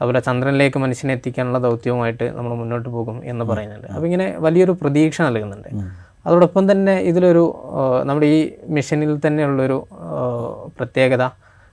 [0.00, 3.86] അതുപോലെ ചന്ദ്രനിലേക്ക് മനുഷ്യനെ എത്തിക്കാനുള്ള ദൗത്യവുമായിട്ട് നമ്മൾ മുന്നോട്ട് പോകും എന്ന് പറയുന്നുണ്ട്.
[3.86, 5.68] അപ്പോൾ ഇങ്ങനെ വലിയൊരു പ്രതീക്ഷ നൽകുന്നുണ്ട്.
[6.26, 7.44] അതോടൊപ്പം തന്നെ ഇതിലൊരു
[8.04, 8.40] നമ്മുടെ ഈ
[8.76, 9.78] മിഷനിൽ തന്നെയുള്ളൊരു
[10.78, 11.24] പ്രത്യേകത.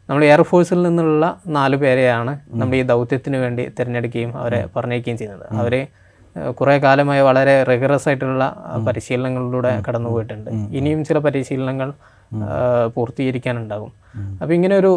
[0.10, 5.46] നമ്മൾ എയർഫോഴ്സിൽ നിന്നുള്ള നാല് പേരെയാണ് നമ്മൾ ഈ ദൗത്യത്തിന് വേണ്ടി തിരഞ്ഞെടുക്കുകയും അവരെ പറഞ്ഞേക്കുകയും ചെയ്യുന്നത്.
[5.60, 5.76] അവർ
[6.58, 8.46] കുറേ കാലമായി വളരെ റിഗറസ് ആയിട്ടുള്ള
[8.88, 11.94] പരിശീലനങ്ങളിലൂടെ കടന്നു പോയിട്ടുണ്ട് ഇനിയും ചില പരിശീലനങ്ങൾ
[12.96, 13.92] പൂർത്തീകരിക്കാനുണ്ടാകും.
[14.42, 14.92] അപ്പോൾ ഇങ്ങനെ ഒരു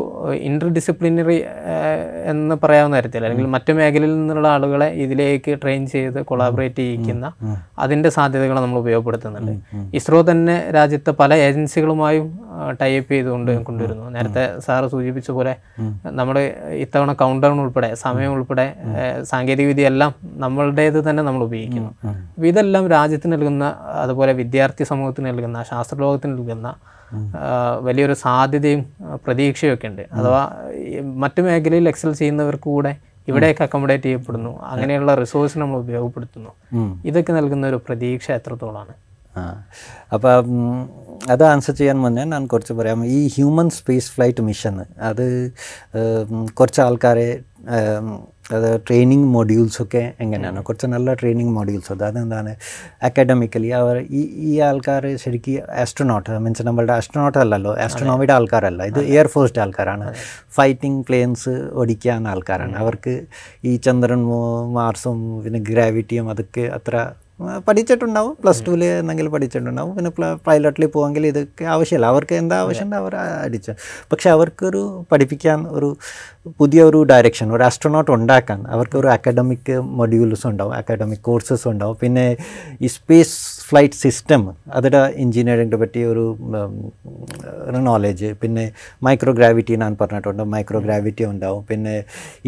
[0.49, 1.37] ഇന്റർ ഡിസിപ്ലിനറി
[2.33, 7.33] എന്ന് പറയാവുന്ന തരത്തിൽ അല്ലെങ്കിൽ മറ്റു മേഖലയിൽ നിന്നുള്ള ആളുകളെ ഇതിലേക്ക് ട്രെയിൻ ചെയ്ത് കൊളാബറേറ്റ് ചെയ്യിക്കുന്ന
[7.79, 9.53] അതിന്റെ സാധ്യതകൾ നമ്മൾ ഉപയോഗപ്പെടുത്തുന്നുണ്ട്.
[9.99, 12.29] ഇസ്രോ തന്നെ രാജ്യത്തെ പല ഏജൻസികളുമായും
[12.81, 14.11] ടൈപ്പ് ചെയ്തുകൊണ്ട് കൊണ്ടുവരുന്നു.
[14.11, 15.55] നേരത്തെ സാറ് സൂചിപ്പിച്ച പോലെ
[16.21, 16.39] നമ്മൾ
[16.85, 18.75] ഇത്തവണ കൗണ്ട് ഡൗൺ ഉൾപ്പെടെ സമയം ഉൾപ്പെടെ
[19.23, 21.91] സാങ്കേതികവിദ്യ എല്ലാം നമ്മളുടേത് തന്നെ നമ്മൾ ഉപയോഗിക്കുന്നു.
[22.37, 26.69] അപ്പോൾ ഇതെല്ലാം രാജ്യത്തിന് നൽകുന്ന അതുപോലെ വിദ്യാർത്ഥി സമൂഹത്തിന് നൽകുന്ന ശാസ്ത്രലോകത്തിന് നൽകുന്ന
[27.81, 28.87] വലിയൊരു സാധ്യതയും
[29.25, 30.43] പ്രതീക്ഷയൊക്കെ ഉണ്ട് അഥവാ
[31.03, 32.97] മറ്റു മേഖലയിൽ എക്സൽ ചെയ്യുന്നവർക്ക് കൂടെ
[33.29, 34.63] ഇവിടെയൊക്കെ അക്കോമഡേറ്റ് ചെയ്യപ്പെടുന്നു.
[34.63, 36.51] അങ്ങനെയുള്ള റിസോഴ്സ് നമ്മൾ ഉപയോഗപ്പെടുത്തുന്നു.
[37.05, 38.95] ഇതൊക്കെ നൽകുന്ന ഒരു പ്രതീക്ഷ എത്രത്തോളമാണ്?
[40.15, 40.47] അപ്പം
[41.31, 43.07] അത് ആൻസർ ചെയ്യാൻ മുന്നേ ഞാൻ കുറച്ച് പറയാം.
[43.07, 45.53] ഈ ഹ്യൂമൻ സ്പേസ് ഫ്ലൈറ്റ് മിഷൻ അത്
[46.55, 47.41] കുറച്ച് ആൾക്കാരെ
[48.53, 50.63] അത് ട്രെയിനിങ് മൊഡ്യൂൾസൊക്കെ എങ്ങനെയാണ്?
[50.63, 52.57] കുറച്ച് നല്ല ട്രെയിനിങ് മൊഡ്യൂൾസ് ഉണ്ട് അതെന്താണ്?
[53.03, 57.77] അക്കാഡമിക്കലി അവർ ഈ ഈ ആൾക്കാർ ശരിക്കും ആസ്ട്രോനോട്ട് മീൻസ് നമ്മളുടെ ആസ്ട്രോനോട്ട് അല്ലല്ലോ.
[57.77, 58.83] ആസ്ട്രോണോമിയുടെ ആൾക്കാരല്ല.
[58.83, 60.15] ഇത് എയർഫോഴ്സിന്റെ ആൾക്കാരാണ്.
[60.51, 62.77] ഫൈറ്റിംഗ് പ്ലെയിൻസ് ഓടിക്കാൻ ആൾക്കാരാണ്.
[62.77, 63.27] അവർക്ക്
[63.65, 64.23] ഈ ചന്ദ്രൻ
[64.79, 68.37] മാർസും പിന്നെ ഗ്രാവിറ്റിയും അതൊക്കെ അത്ര പഠിച്ചിട്ടുണ്ടാവും.
[68.43, 69.97] പ്ലസ് ടുവിൽ എന്തെങ്കിലും പഠിച്ചിട്ടുണ്ടാവും.
[69.97, 72.07] പിന്നെ പൈലറ്റിൽ പോകെങ്കിൽ ഇതൊക്കെ ആവശ്യമില്ല.
[72.07, 73.73] അവർക്ക് എന്താ ആവശ്യമുണ്ട് അവർ അടിച്ചു.
[74.13, 75.97] പക്ഷെ അവർക്കൊരു പഠിപ്പിക്കാൻ ഒരു
[76.59, 81.97] പുതിയ ഒരു ഡയറക്ഷൻ ഒരു ആസ്ട്രോനോട്ട് ഉണ്ടാക്കാൻ അവർക്കൊരു അക്കാഡമിക് മൊഡ്യൂൾസ് ഉണ്ടാവും അക്കാഡമിക് കോഴ്സസ് ഉണ്ടാവും.
[81.97, 82.37] പിന്നെ
[82.83, 84.43] ഈ സ്പേസ് ഫ്ലൈറ്റ് സിസ്റ്റം
[84.77, 86.25] അതിന്റെ എഞ്ചിനീയറിംഗിനെ പറ്റി ഒരു
[87.87, 88.65] നോളേജ് പിന്നെ
[89.07, 90.43] മൈക്രോ ഗ്രാവിറ്റി ഞാൻ പറഞ്ഞിട്ടുണ്ട്.
[90.55, 91.61] മൈക്രോ ഗ്രാവിറ്റി ഉണ്ടാവും.
[91.71, 91.95] പിന്നെ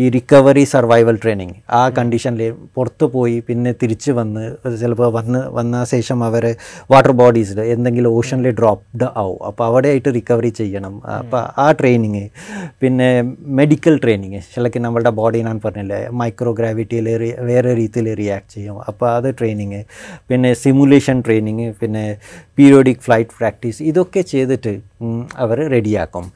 [0.03, 2.43] ഈ റിക്കവറി സർവൈവൽ ട്രെയിനിങ് ആ കണ്ടീഷനിൽ
[2.77, 4.45] പുറത്ത് പോയി പിന്നെ തിരിച്ച് വന്ന്
[4.83, 6.47] ചിലപ്പോൾ വന്ന് വന്ന ശേഷം അവർ
[6.93, 9.39] വാട്ടർ ബോഡീസിൽ എന്തെങ്കിലും ഓഷനിൽ ഡ്രോപ്ഡ് ആവും.
[9.51, 10.95] അപ്പോൾ അവിടെയായിട്ട് റിക്കവറി ചെയ്യണം.
[11.19, 12.25] അപ്പോൾ ആ ട്രെയിനിങ്
[12.85, 13.11] പിന്നെ
[13.61, 17.09] മെഡിക്കൽ ട്രെയിനിങ് ചിലക്ക് നമ്മളുടെ ബോഡി ഞാൻ പറഞ്ഞില്ലേ മൈക്രോ ഗ്രാവിറ്റിയിൽ
[17.51, 18.79] വേറെ രീതിയിൽ റിയാക്ട് ചെയ്യും.
[18.91, 19.83] അപ്പോൾ അത് ട്രെയിനിങ്
[20.31, 22.05] പിന്നെ സിമുലേഷൻ ട്രെയിനിങ് പിന്നെ
[22.59, 24.75] പീരിയോഡിക് ഫ്ലൈറ്റ് പ്രാക്ടീസ് ഇതൊക്കെ ചെയ്തിട്ട്
[25.45, 26.27] അവർ റെഡിയാക്കും.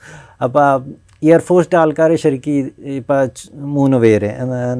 [0.46, 0.68] അപ്പോൾ
[1.30, 3.20] എയർഫോഴ്സിന്റെ ആൾക്കാർ ശരിക്കും ഇപ്പോൾ
[3.76, 4.30] മൂന്ന് പേര്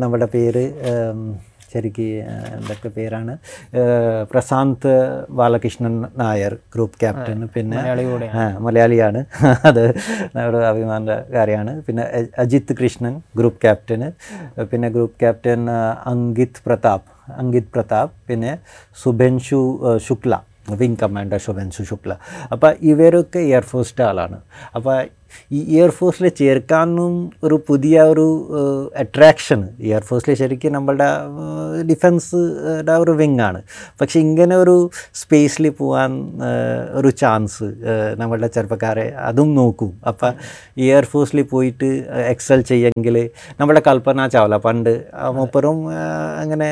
[0.03, 0.65] നമ്മുടെ പേര്
[1.73, 2.11] ശരിക്കും
[2.57, 3.33] എന്തൊക്കെ പേരാണ്?
[4.33, 4.93] പ്രശാന്ത്
[5.39, 8.05] ബാലകൃഷ്ണൻ നായർ ഗ്രൂപ്പ് ക്യാപ്റ്റൻ പിന്നെ മലയാളി
[8.67, 9.21] മലയാളിയാണ്.
[9.71, 9.83] അത്
[10.37, 11.73] നമ്മുടെ അഭിമാന കാര്യമാണ്.
[11.87, 12.05] പിന്നെ
[12.45, 14.11] അജിത് കൃഷ്ണൻ ഗ്രൂപ്പ് ക്യാപ്റ്റന്.
[14.73, 15.63] പിന്നെ ഗ്രൂപ്പ് ക്യാപ്റ്റൻ
[16.13, 17.09] അങ്കിത് പ്രതാപ്.
[17.28, 18.59] അങ്കിത് പ്രതാപ് പിന്നെ
[19.02, 19.62] സുബൻഷു
[20.09, 20.35] ശുക്ല
[20.81, 22.12] വിങ് കമാൻഡർ ശുഭൻഷു ശുക്ല.
[22.52, 24.38] അപ്പോൾ ഇവരൊക്കെ എയർഫോഴ്സിന്റെ ആളാണ്.
[24.75, 25.09] അപ്പോൾ
[25.57, 27.14] ഈ എയർഫോഴ്സിൽ ചേർക്കാനും
[27.47, 28.26] ഒരു പുതിയ ഒരു
[29.03, 29.61] അട്രാക്ഷൻ
[29.91, 31.09] എയർഫോഴ്സിൽ ശരിക്കും നമ്മളുടെ
[31.91, 32.41] ഡിഫൻസ്
[33.05, 33.61] ഒരു വിങ്ങാണ്
[34.00, 34.76] പക്ഷെ ഇങ്ങനെ ഒരു
[35.23, 36.12] സ്പേസിൽ പോകാൻ
[37.00, 37.69] ഒരു ചാൻസ്
[38.21, 39.91] നമ്മളുടെ ചെറുപ്പക്കാരെ അതും നോക്കും.
[40.11, 40.33] അപ്പം
[40.88, 41.88] എയർഫോഴ്സിൽ പോയിട്ട്
[42.33, 43.17] എക്സൽ ചെയ്യെങ്കിൽ
[43.61, 44.57] നമ്മുടെ കൽപ്പന ചാവല.
[44.67, 44.93] പണ്ട്
[45.37, 45.79] മൂപ്പറും
[46.43, 46.69] അങ്ങനെ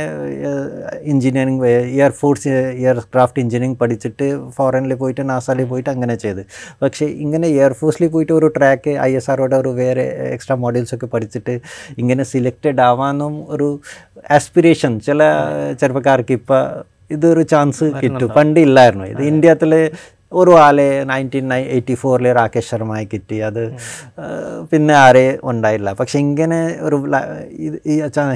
[1.12, 1.60] എഞ്ചിനീയറിങ്
[1.98, 2.48] എയർഫോഴ്സ്
[2.84, 6.42] എയർക്രാഫ്റ്റ് എഞ്ചിനീയറിങ് പഠിച്ചിട്ട് ഫോറിനിൽ പോയിട്ട് നാസാലിൽ പോയിട്ട് അങ്ങനെ ചെയ്ത്.
[6.82, 10.04] പക്ഷേ ഇങ്ങനെ എയർഫോഴ്സിൽ പോയിട്ട് ഒരു ട്രാക്ക് ഐ എസ് ആറോടെ ഒരു വേറെ
[10.36, 11.60] എക്സ്ട്രാ മോഡൽസ് ഒക്കെ പഠിച്ചിട്ട്
[11.98, 13.68] ഇങ്ങനെ സിലക്റ്റഡ് ആവാനും ഒരു
[14.30, 15.22] ആസ്പിരേഷൻ ചില
[15.80, 16.64] ചെറുപ്പക്കാർക്ക് ഇപ്പം
[17.10, 18.28] ഇതൊരു ചാൻസ് കിട്ടും.
[18.28, 19.06] പണ്ട് ഇല്ലായിരുന്നു.
[19.06, 19.90] ഇത് ഇന്ത്യത്തിൽ
[20.40, 23.38] ഒരു ആളെ നയന്റീൻ നയൻ എയ്റ്റി ഫോറിൽ രാകേഷ് ശർമ്മയെ കിട്ടി.
[23.48, 23.62] അത്
[24.70, 25.92] പിന്നെ ആരെ ഉണ്ടായില്ല.
[25.92, 26.96] പക്ഷെ ഇങ്ങനെ ഒരു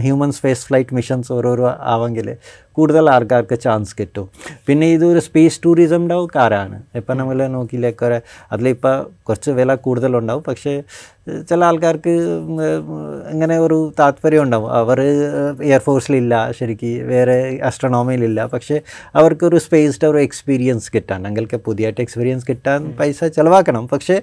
[0.00, 2.28] ഹ്യൂമൻ സ്പേസ് ഫ്ലൈറ്റ് മിഷൻസ് ഓരോരോ ആവെങ്കിൽ
[2.76, 4.28] കൂടുതൽ ആൾക്കാർക്ക് ചാൻസ് കിട്ടും.
[4.68, 6.78] പിന്നെ ഇതൊരു സ്പേസ് ടൂറിസം ഉണ്ടാവും കാരാണ്.
[6.94, 8.20] ഇപ്പം നമ്മൾ നോക്കിയില്ലേക്കൊരു
[8.52, 8.96] അതിലിപ്പോൾ
[9.28, 10.44] കുറച്ച് വില കൂടുതലുണ്ടാവും.
[10.48, 10.74] പക്ഷേ
[11.50, 12.12] ചില ആൾക്കാർക്ക്
[12.48, 12.72] ഇങ്ങനെ
[13.30, 14.68] അങ്ങനെ ഒരു താല്പര്യം ഉണ്ടാവും.
[14.80, 14.98] അവർ
[15.70, 17.36] എയർഫോഴ്സിലില്ല ശരിക്ക് വേറെ
[17.68, 18.76] അസ്ട്രോണോമിയിലില്ല പക്ഷേ
[19.14, 23.86] അവർക്കൊരു സ്പേസ്ഡ് ഒരു എക്സ്പീരിയൻസ് കിട്ടാൻ ഞങ്ങൾക്ക് പുതിയതായിട്ട് എക്സ്പീരിയൻസ് കിട്ടാൻ പൈസ ചിലവാക്കണം.
[23.92, 24.16] പക്ഷേ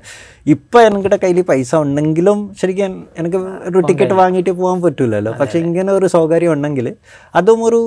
[0.53, 6.09] ഇപ്പോൾ എന്റെ കയ്യിൽ പൈസ ഉണ്ടെങ്കിലും ശരിക്കും എനിക്ക് ഒരു ടിക്കറ്റ് വാങ്ങിയിട്ട് പോകാൻ പറ്റില്ലല്ലോ പക്ഷേ ഇങ്ങനെ ഒരു
[6.15, 6.87] സൗകര്യം ഉണ്ടെങ്കിൽ
[7.35, 7.81] അതും ഒരു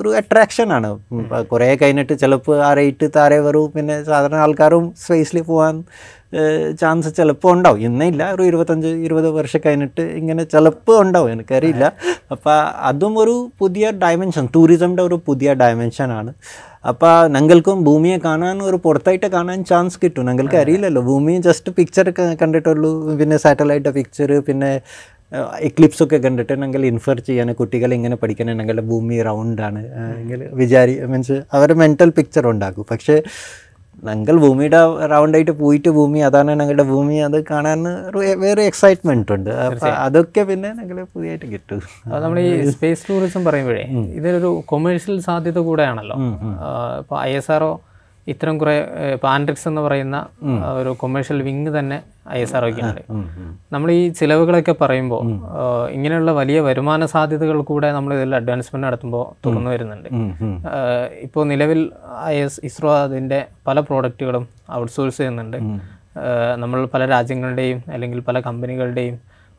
[0.00, 0.90] ഒരു അട്രാക്ഷനാണ്
[1.52, 3.66] കുറേ കഴിഞ്ഞിട്ട് ചിലപ്പോൾ ആ റേറ്റ് താരെ വരും.
[3.76, 5.76] പിന്നെ സാധാരണ ആൾക്കാരും സ്പേസിൽ പോകാൻ
[6.80, 7.80] ചാൻസ് ചിലപ്പോൾ ഉണ്ടാവും.
[7.88, 11.28] ഇന്നില്ല ഒരു ഇരുപത്തഞ്ച് ഇരുപത് വർഷം കഴിഞ്ഞിട്ട് ഇങ്ങനെ ചിലപ്പോൾ ഉണ്ടാവും.
[11.32, 11.84] എനിക്കറിയില്ല.
[12.34, 12.56] അപ്പോൾ
[12.90, 16.32] അതും ഒരു പുതിയ ഡയമെൻഷൻ ടൂറിസമിന്റെ ഒരു പുതിയ ഡയമെൻഷനാണ്
[16.90, 20.26] അപ്പോൾ ഞങ്ങൾക്കും ഭൂമിയെ കാണാൻ ഒരു പുറത്തായിട്ട് കാണാൻ ചാൻസ് കിട്ടും.
[20.26, 21.02] ഞങ്ങൾക്ക് അറിയില്ലല്ലോ.
[21.02, 22.08] ഭൂമി ജസ്റ്റ് പിക്ചർ
[22.42, 22.90] കണ്ടിട്ടുള്ളൂ.
[23.20, 24.70] പിന്നെ സാറ്റലൈറ്റ് പിക്ചർ പിന്നെ
[25.68, 29.82] എക്ലിപ്സ് ഒക്കെ കണ്ടിട്ട് ഞങ്ങൾ ഇൻഫർ ചെയ്യാൻ കുട്ടികൾ ഇങ്ങനെ പഠിക്കാൻ ഞങ്ങളുടെ ഭൂമി റൗണ്ടാണ്
[30.20, 32.86] എങ്കിൽ വിചാരി മീൻസ് അവർ മെന്റൽ പിക്ചർ ഉണ്ടാക്കും.
[32.90, 33.16] പക്ഷേ
[34.04, 34.80] ഞങ്ങൾ ഭൂമിയുടെ
[35.12, 37.82] റൗണ്ടായിട്ട് പോയിട്ട് ഭൂമി അതാണ് ഞങ്ങളുടെ ഭൂമി അത് കാണാൻ
[38.42, 39.50] വേറെ എക്സൈറ്റ്മെന്റ് ഉണ്ട്.
[40.06, 41.80] അതൊക്കെ പിന്നെ ഞങ്ങൾ പുതിയതായിട്ട് കിട്ടും.
[42.24, 43.84] നമ്മൾ ഈ സ്പേസ് ടൂറിസം പറയുമ്പോഴേ
[44.18, 46.18] ഇതൊരു കൊമേഴ്ഷ്യൽ സാധ്യത കൂടെയാണല്ലോ.
[47.02, 47.72] ഇപ്പോൾ ഐ എസ് ആർഒ
[48.32, 48.74] ഇത്തരം കുറെ
[49.24, 50.16] പാൻഡ്രിക്സ് എന്ന് പറയുന്ന
[50.78, 51.98] ഒരു കൊമേഴ്ഷ്യൽ വിങ് തന്നെ
[52.36, 53.02] ഐ എസ് ആർ ഉണ്ട്.
[53.74, 55.22] നമ്മൾ ഈ ചിലവുകളൊക്കെ പറയുമ്പോൾ
[55.96, 60.08] ഇങ്ങനെയുള്ള വലിയ വരുമാന സാധ്യതകൾ കൂടെ നമ്മൾ ഇതിൽ അഡ്വാൻസ്മെന്റ് നടത്തുമ്പോൾ തുറന്നു വരുന്നുണ്ട്.
[61.26, 61.80] ഇപ്പോൾ നിലവിൽ
[62.32, 64.46] ഐ എസ് ഇസ്രോ അതിന്റെ പല പ്രോഡക്റ്റുകളും
[64.80, 65.58] ഔട്ട്സോഴ്സ് ചെയ്യുന്നുണ്ട്.
[66.62, 69.16] നമ്മൾ പല രാജ്യങ്ങളുടെയും അല്ലെങ്കിൽ പല കമ്പനികളുടെയും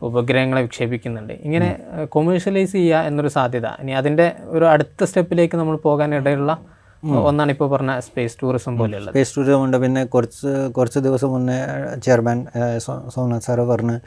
[0.08, 1.34] ഉപഗ്രഹങ്ങളെ വിക്ഷേപിക്കുന്നുണ്ട്.
[1.48, 1.70] ഇങ്ങനെ
[2.16, 3.68] കൊമേഴ്ഷ്യലൈസ് ചെയ്യുക എന്നൊരു സാധ്യത.
[3.84, 4.26] ഇനി അതിന്റെ
[4.56, 6.52] ഒരു അടുത്ത സ്റ്റെപ്പിലേക്ക് നമ്മൾ പോകാനിടയുള്ള
[7.30, 9.14] ഒന്നാണ് ഇപ്പോൾ പറഞ്ഞ സ്പേസ് ടൂറിസം പോലെയുള്ളത്.
[9.14, 9.78] സ്പേസ് ടൂറിസം ഉണ്ട്.
[9.78, 11.58] പിന്നെ കുറച്ച് കുറച്ച് ദിവസം മുന്നേ
[12.06, 12.38] ചെയർമാൻ
[13.14, 13.98] സോമനാഥ് സാറ് പറഞ്ഞ്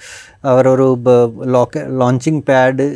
[0.45, 0.89] അവരൊരു
[1.57, 2.87] ലോക്ക ലോഞ്ചിങ് പാഡ്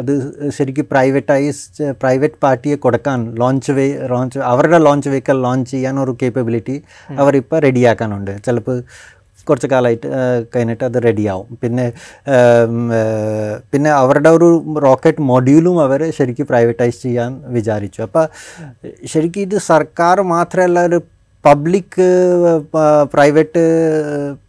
[0.00, 0.12] അത്
[0.50, 1.62] ശരിക്കും പ്രൈവറ്റൈസ്
[2.02, 6.76] പ്രൈവറ്റ് പാർട്ടിയെ കൊടുക്കാൻ ലോഞ്ച് വേ ലോഞ്ച് അവരുടെ ലോഞ്ച് വെഹിക്കൽ ലോഞ്ച് ചെയ്യാൻ ഒരു കേപ്പബിലിറ്റി
[7.18, 8.78] അവരിപ്പോൾ റെഡിയാക്കാനുണ്ട് ചിലപ്പോൾ
[9.48, 10.08] കുറച്ച് കാലമായിട്ട്
[10.54, 11.48] കഴിഞ്ഞിട്ട് അത് റെഡിയാവും.
[11.62, 11.86] പിന്നെ
[13.72, 14.50] പിന്നെ അവരുടെ ഒരു
[14.86, 18.02] റോക്കറ്റ് മൊഡ്യൂളും അവർ ശരിക്കും പ്രൈവറ്റൈസ് ചെയ്യാൻ വിചാരിച്ചു.
[18.08, 18.26] അപ്പോൾ
[19.14, 21.00] ശരിക്കും ഇത് സർക്കാർ മാത്രമല്ല ഒരു
[21.44, 22.02] പബ്ലിക്
[23.12, 23.62] പ്രൈവറ്റ്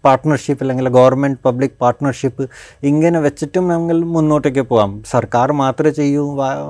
[0.06, 2.44] പാർട്ട്ണർഷിപ്പ് അല്ലെങ്കിൽ ഗവൺമെന്റ് പബ്ലിക് പാർട്ട്ണർഷിപ്പ്
[2.90, 4.92] ഇങ്ങനെ വെച്ചിട്ടും നമ്മൾ മുന്നോട്ടേക്ക് പോകാം.
[5.14, 6.26] സർക്കാർ മാത്രമേ ചെയ്യൂ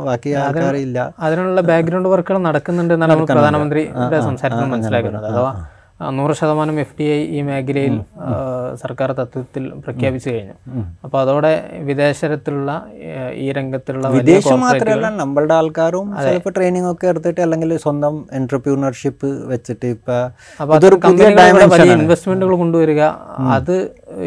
[0.08, 1.00] ബാക്കി ആൾക്കാരില്ല.
[1.26, 3.84] അതിനുള്ള ബാക്ക്ഗ്രൗണ്ട് വർക്കുകൾ നടക്കുന്നുണ്ട് എന്നാണ് പ്രധാനമന്ത്രി
[4.30, 5.28] സംസാരിക്കുന്നത് മനസ്സിലാക്കുന്നത്.
[5.34, 5.52] അഥവാ
[6.00, 7.96] നൂറ് ശതമാനം എഫ് ഡി ഐ ഈ മേഖലയിൽ
[8.82, 10.56] സർക്കാർ തത്വത്തിൽ പ്രഖ്യാപിച്ചു കഴിഞ്ഞു.
[11.04, 11.52] അപ്പോൾ അതോടെ
[11.90, 12.72] വിദേശത്തിലുള്ള
[13.34, 16.08] ഈ രംഗത്തുള്ള വിദേശം മാത്രമല്ല നമ്മളുടെ ആൾക്കാരും
[16.58, 20.18] ട്രെയിനിങ് ഒക്കെ എടുത്തിട്ട് അല്ലെങ്കിൽ സ്വന്തം എന്റർപ്രീനർഷിപ്പ് വെച്ചിട്ട് ഇപ്പൊ
[21.76, 23.02] വലിയ ഇൻവെസ്റ്റ്മെന്റുകൾ കൊണ്ടുവരിക
[23.58, 23.76] അത്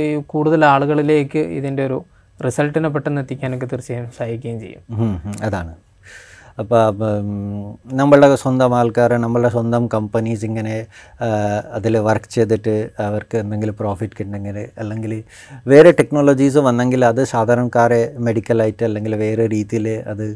[0.05, 1.99] ഈ കൂടുതൽ ആളുകളിലേക്ക് ഇതിന്റെ ഒരു
[2.45, 4.83] റിസൾട്ടിനെ പെട്ടെന്ന് എത്തിക്കാനൊക്കെ തീർച്ചയായും സഹായിക്കുകയും ചെയ്യും.
[5.43, 5.75] അതാണ്.
[7.99, 10.87] നമ്മളുടെ സ്വന്തം ആൾക്കാർ നമ്മളുടെ സ്വന്തം കമ്പനീസ് ഇങ്ങനെ
[11.73, 15.23] അതിൽ വർക്ക് ചെയ്തിട്ട് അവർക്ക് എന്തെങ്കിലും പ്രോഫിറ്റ് കിട്ടുന്നെങ്കിൽ അല്ലെങ്കിൽ
[15.67, 20.27] വേറെ ടെക്നോളജീസ് വന്നെങ്കിൽ അത് സാധാരണക്കാരെ മെഡിക്കലായിട്ട് അല്ലെങ്കിൽ വേറെ രീതിയിൽ അത്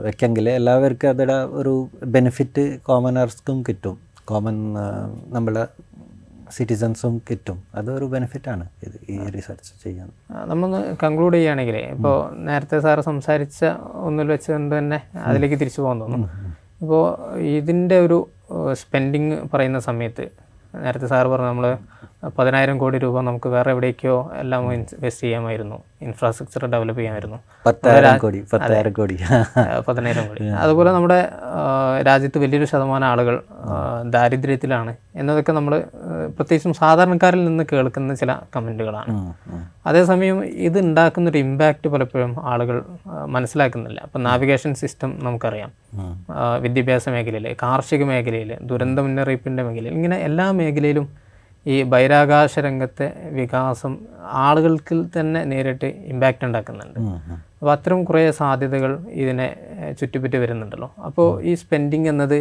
[0.00, 3.96] വെക്കെങ്കിൽ എല്ലാവർക്കും അതിടെ ഒരു ബെനിഫിറ്റ് കോമണേഴ്സ്ക്കും കിട്ടും.
[4.24, 4.56] കോമൺ
[5.32, 5.64] നമ്മളെ
[6.50, 7.58] സിറ്റിസൺസും കിട്ടും.
[7.74, 10.08] അതൊരു ബെനിഫിറ്റാണ് ഇത് ഈ റിസർച്ച് ചെയ്യാൻ.
[10.50, 12.16] നമ്മൾ നമ്മളൊന്ന് കൺക്ലൂഡ് ചെയ്യുകയാണെങ്കിൽ ഇപ്പോൾ
[12.48, 13.64] നേരത്തെ സാറ് സംസാരിച്ച
[14.08, 16.28] ഒന്നിൽ വെച്ചുകൊണ്ട് തന്നെ അതിലേക്ക് തിരിച്ചു പോകാൻ തോന്നുന്നു.
[16.82, 17.02] ഇപ്പോൾ
[17.40, 18.18] ഇതിന്റെ ഒരു
[18.72, 20.24] സ്പെൻഡിങ് പറയുന്ന സമയത്ത്
[20.74, 21.76] നേരത്തെ സാറ് പറഞ്ഞു നമ്മൾ
[22.38, 25.82] പതിനായിരം കോടി രൂപ നമുക്ക് വേറെ എവിടേക്കോ എല്ലാം ഇൻവെസ്റ്റ് ചെയ്യാമായിരുന്നു.
[26.02, 27.36] ഇൻഫ്രാസ്ട്രക്ചർ ഡെവലപ്പ് ചെയ്യാമായിരുന്നു.
[28.18, 29.16] കോടി
[29.88, 30.44] പതിനായിരം കോടി.
[30.44, 31.28] അതുപോലെ നമ്മുടെ
[32.06, 33.42] രാജ്യത്ത് വലിയൊരു ശതമാനം ആളുകൾ
[34.04, 35.78] ദാരിദ്ര്യത്തിലാണ് എന്നതൊക്കെ നമ്മൾ
[36.36, 39.34] പ്രത്യേകിച്ചും സാധാരണക്കാരിൽ നിന്ന് കേൾക്കുന്ന ചില കമന്റുകളാണ്.
[39.86, 42.82] അതേസമയം ഇത് ഉണ്ടാക്കുന്നൊരു ഇമ്പാക്റ്റ് പലപ്പോഴും ആളുകൾ
[43.26, 44.00] മനസ്സിലാക്കുന്നില്ല.
[44.00, 45.72] അപ്പം നാവിഗേഷൻ സിസ്റ്റം നമുക്കറിയാം.
[46.64, 51.06] വിദ്യാഭ്യാസ മേഖലയിൽ കാർഷിക മേഖലയിൽ ദുരന്ത മുന്നറിയിപ്പിന്റെ മേഖലയിൽ ഇങ്ങനെ എല്ലാ മേഖലയിലും
[51.66, 53.06] ഈ ബഹിരാകാശ രംഗത്തെ
[53.38, 53.92] വികാസം
[54.44, 56.98] ആളുകൾക്ക് തന്നെ നേരിട്ട് ഇമ്പാക്റ്റ് ഉണ്ടാക്കുന്നുണ്ട്.
[57.58, 59.48] അപ്പോൾ അത്തരം കുറേ സാധ്യതകൾ ഇതിനെ
[60.00, 60.88] ചുറ്റിപ്പറ്റി വരുന്നുണ്ടല്ലോ.
[61.08, 62.38] അപ്പോൾ ഈ സ്പെൻഡിങ് എന്നത്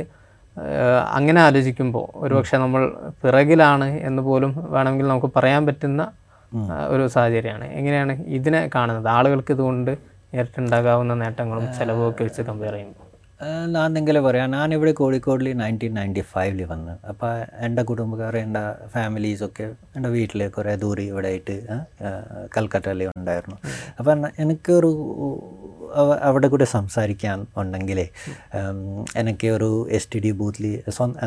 [1.18, 2.82] അങ്ങനെ ആലോചിക്കുമ്പോൾ ഒരുപക്ഷെ നമ്മൾ
[3.24, 6.02] പിറകിലാണ് എന്ന് പോലും വേണമെങ്കിൽ നമുക്ക് പറയാൻ പറ്റുന്ന
[6.94, 7.66] ഒരു സാഹചര്യമാണ്.
[7.80, 9.10] എങ്ങനെയാണ് ഇതിനെ കാണുന്നത്?
[9.18, 9.92] ആളുകൾക്ക് ഇതുകൊണ്ട്
[10.34, 12.99] നേരിട്ടുണ്ടാകാവുന്ന നേട്ടങ്ങളും ചിലവും ഒക്കെ വെച്ച് കമ്പയർ ചെയ്യുമ്പോൾ.
[13.86, 14.52] എന്തെങ്കിലും പറയാം.
[14.52, 16.94] ഞാനിവിടെ കോഴിക്കോടിൽ നയന്റീൻ നയന്റി ഫൈവിൽ വന്ന്.
[17.08, 17.34] അപ്പോൾ
[17.66, 21.56] എന്റെ കുടുംബക്കാർ എന്റെ ഫാമിലീസൊക്കെ എന്റെ വീട്ടിൽ കുറേ ദൂരെ ഇവിടെ ആയിട്ട്
[22.58, 23.58] കൽക്കട്ടയിൽ ഉണ്ടായിരുന്നു.
[24.00, 24.92] അപ്പം എനിക്കൊരു
[26.30, 28.00] അവിടെ കൂടെ സംസാരിക്കാൻ ഉണ്ടെങ്കിൽ
[29.22, 30.66] എനിക്ക് ഒരു എസ് ടി ഡി ബൂത്തിൽ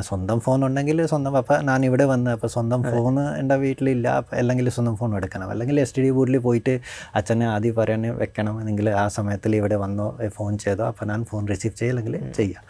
[0.09, 4.69] സ്വന്തം ഫോൺ ഉണ്ടെങ്കിൽ സ്വന്തം അപ്പം ഞാൻ ഇവിടെ വന്ന് അപ്പോൾ സ്വന്തം ഫോൺ എന്റെ വീട്ടിലില്ല അപ്പം അല്ലെങ്കിൽ
[4.71, 5.51] സ്വന്തം ഫോൺ എടുക്കണം.
[5.51, 6.75] അല്ലെങ്കിൽ എസ് ടി ഡി ബൂത്തിൽ പോയിട്ട്
[7.15, 11.75] അച്ഛനെ ആദ്യം പറയാൻ വെക്കണം അല്ലെങ്കിൽ ആ സമയത്തിൽ ഇവിടെ വന്നോ ഫോൺ ചെയ്തോ അപ്പം ഞാൻ ഫോൺ റിസീവ്
[11.75, 12.65] ചെയ്യില്ലെങ്കിൽ ചെയ്യാം.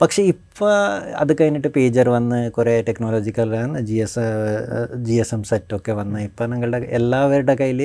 [0.00, 0.70] പക്ഷേ ഇപ്പോൾ
[1.16, 4.24] അത് കഴിഞ്ഞിട്ട് പേജർ വന്ന് കുറേ technological G S
[5.06, 7.80] G S M സെറ്റൊക്കെ വന്ന് ഇപ്പം നിങ്ങളുടെ എല്ലാവരുടെ കയ്യിൽ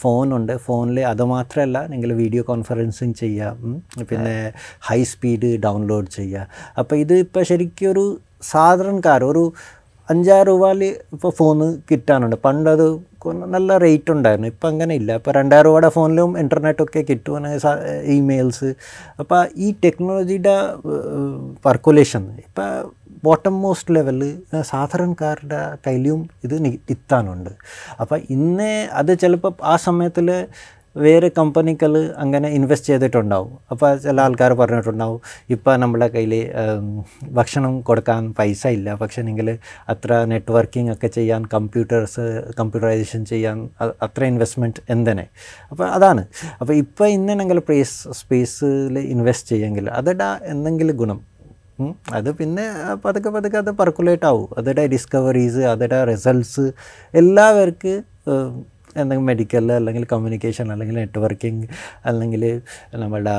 [0.00, 0.54] ഫോണുണ്ട്.
[0.66, 3.56] ഫോണിൽ അതുമാത്രമല്ല നിങ്ങൾ വീഡിയോ കോൺഫറൻസിങ് ചെയ്യാം
[4.10, 4.36] പിന്നെ
[4.88, 6.46] ഹൈ സ്പീഡ് ഡൗൺലോഡ് ചെയ്യുക
[6.82, 8.04] അപ്പോൾ ഇത് ഇപ്പോൾ ശരിക്കും ഒരു
[8.52, 9.44] സാധാരണക്കാർ ഒരു
[10.08, 10.82] അഞ്ചാറ് രൂപയിൽ
[11.14, 12.36] ഇപ്പോൾ ഫോണ് കിട്ടാനുണ്ട്.
[12.46, 12.86] പണ്ടത്
[13.54, 15.10] നല്ല റേറ്റ് ഉണ്ടായിരുന്നു ഇപ്പം അങ്ങനെ ഇല്ല.
[15.20, 17.46] ഇപ്പോൾ രണ്ടായിരം രൂപയുടെ ഫോണിലും ഇന്റർനെറ്റൊക്കെ കിട്ടും
[18.16, 18.70] ഇമെയിൽസ്.
[19.22, 20.56] അപ്പോൾ ഈ ടെക്നോളജിയുടെ
[21.66, 22.70] പർക്കുലേഷൻ ഇപ്പം
[23.24, 24.32] ബോട്ടം മോസ്റ്റ് ലെവലിൽ
[24.72, 26.54] സാധാരണക്കാരുടെ കയ്യിലും ഇത്
[26.94, 27.50] എത്താനുണ്ട്
[28.00, 30.28] അപ്പോൾ ഇന്ന് അത് ചിലപ്പോൾ ആ സമയത്തിൽ
[30.96, 33.58] വേറെ കമ്പനികൾ അങ്ങനെ ഇൻവെസ്റ്റ് ചെയ്തിട്ടുണ്ടാവും.
[33.72, 35.20] അപ്പോൾ ചില ആൾക്കാർ പറഞ്ഞിട്ടുണ്ടാവും
[35.54, 36.34] ഇപ്പോൾ നമ്മുടെ കയ്യിൽ
[37.38, 38.94] ഭക്ഷണം കൊടുക്കാൻ പൈസ ഇല്ല.
[38.94, 39.46] പക്ഷേ നിങ്ങൾ
[39.88, 42.26] അത്ര നെറ്റ്വർക്കിംഗ് ഒക്കെ ചെയ്യാൻ കമ്പ്യൂട്ടേഴ്സ്
[42.58, 43.70] കമ്പ്യൂട്ടറൈസേഷൻ ചെയ്യാൻ
[44.06, 45.26] അത്ര ഇൻവെസ്റ്റ്മെന്റ് എന്തിനെ
[45.70, 46.24] അപ്പോൾ അതാണ്.
[46.60, 51.29] അപ്പോൾ ഇപ്പോൾ ഇന്ന് നിങ്ങൾ പ്രേസ് സ്പേസിൽ ഇൻവെസ്റ്റ് ചെയ്യുമെങ്കിൽ അതിടാ എന്തെങ്കിലും ഗുണം.
[52.12, 52.64] അത് പിന്നെ
[53.04, 54.48] പതുക്കെ പതുക്കെ അത് പെർക്കുലേറ്റ് ആവും.
[54.58, 56.66] അതിന്റെ ഡിസ്കവറീസ് അതിന്റെ റിസൾട്ട്സ്
[57.14, 57.94] എല്ലാവർക്ക്
[58.96, 61.66] എന്തെങ്കിലും മെഡിക്കൽ അല്ലെങ്കിൽ കമ്മ്യൂണിക്കേഷൻ അല്ലെങ്കിൽ നെറ്റ്വർക്കിംഗ്
[62.10, 62.44] അല്ലെങ്കിൽ
[63.02, 63.34] നമ്മുടെ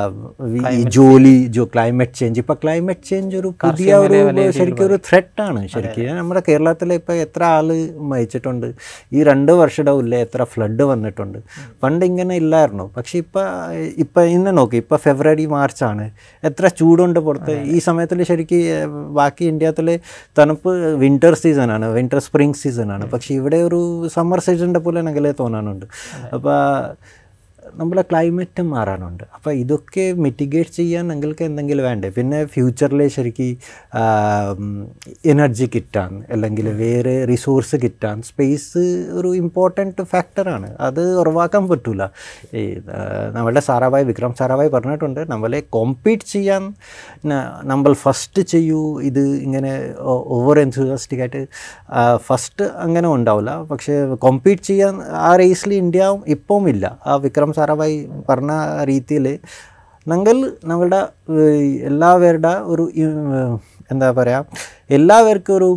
[0.78, 4.20] ഈ ജോലി ജോ ക്ലൈമറ്റ് ചേഞ്ച് ഇപ്പോൾ ക്ലൈമറ്റ് ചേഞ്ച് ഒരു പുതിയ ഒരു
[4.60, 6.16] ശരിക്കും ഒരു ത്രെട്ടാണ് ശരിക്കും.
[6.20, 7.68] നമ്മുടെ കേരളത്തിൽ ഇപ്പോൾ എത്ര ആൾ
[8.12, 8.68] മരിച്ചിട്ടുണ്ട്?
[9.16, 11.40] ഈ രണ്ട് വർഷയുടെ ഉള്ളിൽ എത്ര ഫ്ലഡ് വന്നിട്ടുണ്ട്?
[11.84, 12.86] പണ്ട് ഇങ്ങനെ ഇല്ലായിരുന്നു.
[12.98, 13.48] പക്ഷെ ഇപ്പം
[14.06, 16.06] ഇപ്പം ഇന്ന് നോക്കി ഇപ്പം ഫെബ്രുവരി മാർച്ചാണ്
[16.44, 17.56] എത്ര ചൂടുണ്ട് പുറത്ത്.
[17.76, 18.60] ഈ സമയത്തിൽ ശരിക്കും
[19.20, 19.88] ബാക്കി ഇന്ത്യത്തിൽ
[20.40, 20.72] തണുപ്പ്
[21.04, 23.80] വിന്റർ സീസണാണ് വിന്റർ സ്പ്രിംഗ് സീസണാണ് പക്ഷേ ഇവിടെ ഒരു
[24.16, 25.86] സമ്മർ സീസണിന്റെ പോലെ എനിക്ക് തോന്നാനുണ്ട്.
[26.36, 26.58] അപ്പോൾ
[27.80, 29.24] നമ്മുടെ ക്ലൈമറ്റും മാറാനുണ്ട്.
[29.36, 32.10] അപ്പോൾ ഇതൊക്കെ മിറ്റിഗേറ്റ് ചെയ്യാൻ നിങ്ങൾക്ക് എന്തെങ്കിലും വേണ്ടേ?
[32.18, 33.50] പിന്നെ ഫ്യൂച്ചറിൽ ശരിക്കും
[35.34, 38.84] എനർജി കിട്ടാൻ അല്ലെങ്കിൽ വേറെ റിസോഴ്സ് കിട്ടാൻ സ്പേസ്
[39.20, 42.04] ഒരു ഇമ്പോർട്ടന്റ് ഫാക്ടറാണ് അത് ഉറവാക്കാൻ പറ്റില്ല
[42.62, 42.64] ഈ
[43.36, 46.64] നമ്മളുടെ സാറാഭായ് വിക്രം സാറാഭായ് പറഞ്ഞിട്ടുണ്ട് നമ്മളെ കോമ്പീറ്റ് ചെയ്യാൻ
[47.72, 48.82] നമ്മൾ ഫസ്റ്റ് ചെയ്യൂ.
[49.10, 49.74] ഇത് ഇങ്ങനെ
[50.38, 51.44] ഓവർ എൻതൂസിയാസ്റ്റിക് ആയിട്ട്
[52.30, 53.52] ഫസ്റ്റ് അങ്ങനെ ഉണ്ടാവില്ല.
[53.72, 53.96] പക്ഷേ
[54.26, 54.96] കോമ്പീറ്റ് ചെയ്യാൻ
[55.28, 56.04] ആ റേസിൽ ഇന്ത്യ
[56.36, 56.86] ഇപ്പം ഇല്ല.
[57.06, 57.98] ആ വിക്രം സാറാഭായ്
[58.30, 58.54] പറഞ്ഞ
[58.86, 59.28] രീതിയിൽ
[60.08, 61.02] ഞങ്ങൾ നമ്മളുടെ
[61.84, 62.86] എല്ലാവരുടെ ഒരു
[63.92, 65.70] എന്താ പറയുക എല്ലാവർക്കും ഒരു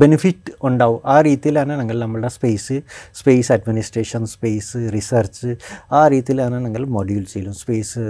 [0.00, 1.00] ബെനിഫിറ്റ് ഉണ്ടാവും.
[1.04, 2.76] ആ രീതിയിലാണ് ഞങ്ങൾ നമ്മളുടെ space
[3.14, 5.50] space administration space research
[5.92, 8.02] ആ രീതിയിലാണ് ഞങ്ങൾ മൊഡ്യൂൾ ചെയ്യും space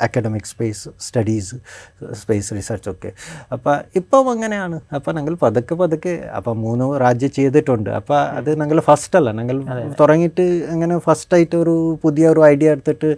[0.00, 1.56] academic space studies
[2.12, 3.12] space research ഒക്കെ.
[3.52, 4.80] അപ്പോൾ ഇപ്പം അങ്ങനെയാണ്.
[4.94, 7.90] അപ്പോൾ ഞങ്ങൾ പതുക്കെ പതുക്കെ അപ്പം മൂന്ന് രാജ്യം ചെയ്തിട്ടുണ്ട്.
[7.90, 9.32] അപ്പോൾ അത് ഞങ്ങൾ ഫസ്റ്റ് അല്ല.
[9.32, 9.56] ഞങ്ങൾ
[10.00, 13.10] തുടങ്ങിയിട്ട് അങ്ങനെ ഫസ്റ്റായിട്ട് ഒരു പുതിയ ഒരു ഐഡിയ എടുത്തിട്ട്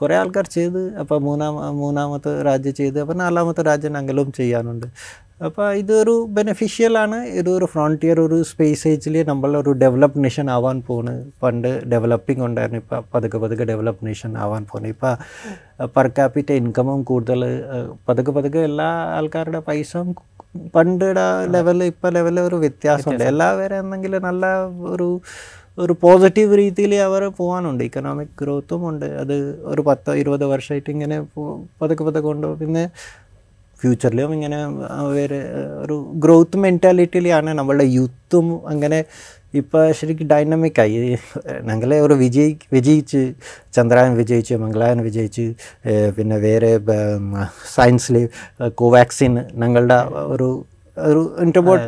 [0.00, 4.86] കുറേ ആൾക്കാർ ചെയ്ത് അപ്പോൾ മൂന്നാം മൂന്നാമത്തെ രാജ്യം ചെയ്ത് അപ്പോൾ നാലാമത്തെ രാജ്യം ഞങ്ങളും ചെയ്യാനുണ്ട്.
[5.46, 9.16] അപ്പോൾ ഇതൊരു ബെനിഫിഷ്യലാണ് ഇതൊരു ഫ്രോണ്ടിയർ ഒരു സ്പേസ് ഏജിൽ
[9.60, 11.14] ഒരു ഡെവലപ്പ് നേഷൻ ആവാൻ പോണ്.
[11.42, 12.80] പണ്ട് ഡെവലപ്പിംഗ് ഉണ്ടായിരുന്നു.
[12.84, 14.88] ഇപ്പോൾ പതുക്കെ പതുക്കെ ഡെവലപ്പ് നേഷൻ ആവാൻ പോണ്.
[14.94, 15.12] ഇപ്പോൾ
[15.96, 17.42] പെർ ക്യാപിറ്റ ഇൻകമും കൂടുതൽ
[18.08, 20.10] പതുക്കെ പതുക്കെ എല്ലാ ആൾക്കാരുടെ പൈസയും
[20.74, 23.24] പണ്ടുടെ ലെവൽ ഇപ്പോൾ ലെവലിൽ ഒരു വ്യത്യാസമുണ്ട്.
[23.32, 24.46] എല്ലാവരും എന്തെങ്കിലും നല്ല
[24.94, 25.08] ഒരു
[25.84, 29.06] ഒരു പോസിറ്റീവ് രീതിയിൽ അവർ പോകാനുണ്ട് ഇക്കണോമിക് ഗ്രോത്തും ഉണ്ട്.
[29.22, 29.34] അത്
[29.72, 31.16] ഒരു പത്തോ ഇരുപത് വർഷമായിട്ട് ഇങ്ങനെ
[31.80, 32.84] പതുക്കെ പതുക്കെ കൊണ്ടുപോകും പിന്നെ
[33.80, 34.56] ഫ്യൂച്ചറിലും ഇങ്ങനെ
[34.88, 35.32] അവർ
[35.82, 39.04] ഒരു ഗ്രോത്ത് മെന്റാലിറ്റിയിലാണ് നമ്മളുടെ യൂത്തും അങ്ങനെ
[39.54, 41.18] ഇപ്പോൾ ശരിക്കും ഡൈനമിക്കായി
[41.62, 43.32] ഞങ്ങളെ ഒരു വിജയി വിജയിച്ച്
[43.72, 45.54] ചന്ദ്രായൻ വിജയിച്ച് മംഗളായൻ വിജയിച്ച്
[46.16, 46.78] പിന്നെ വേറെ
[47.74, 48.28] സയൻസിൽ
[48.74, 49.94] കോവാക്സിൻ ഞങ്ങളുടെ
[50.34, 51.84] ഒരു ഒരു ഇന്റർബോട്ട്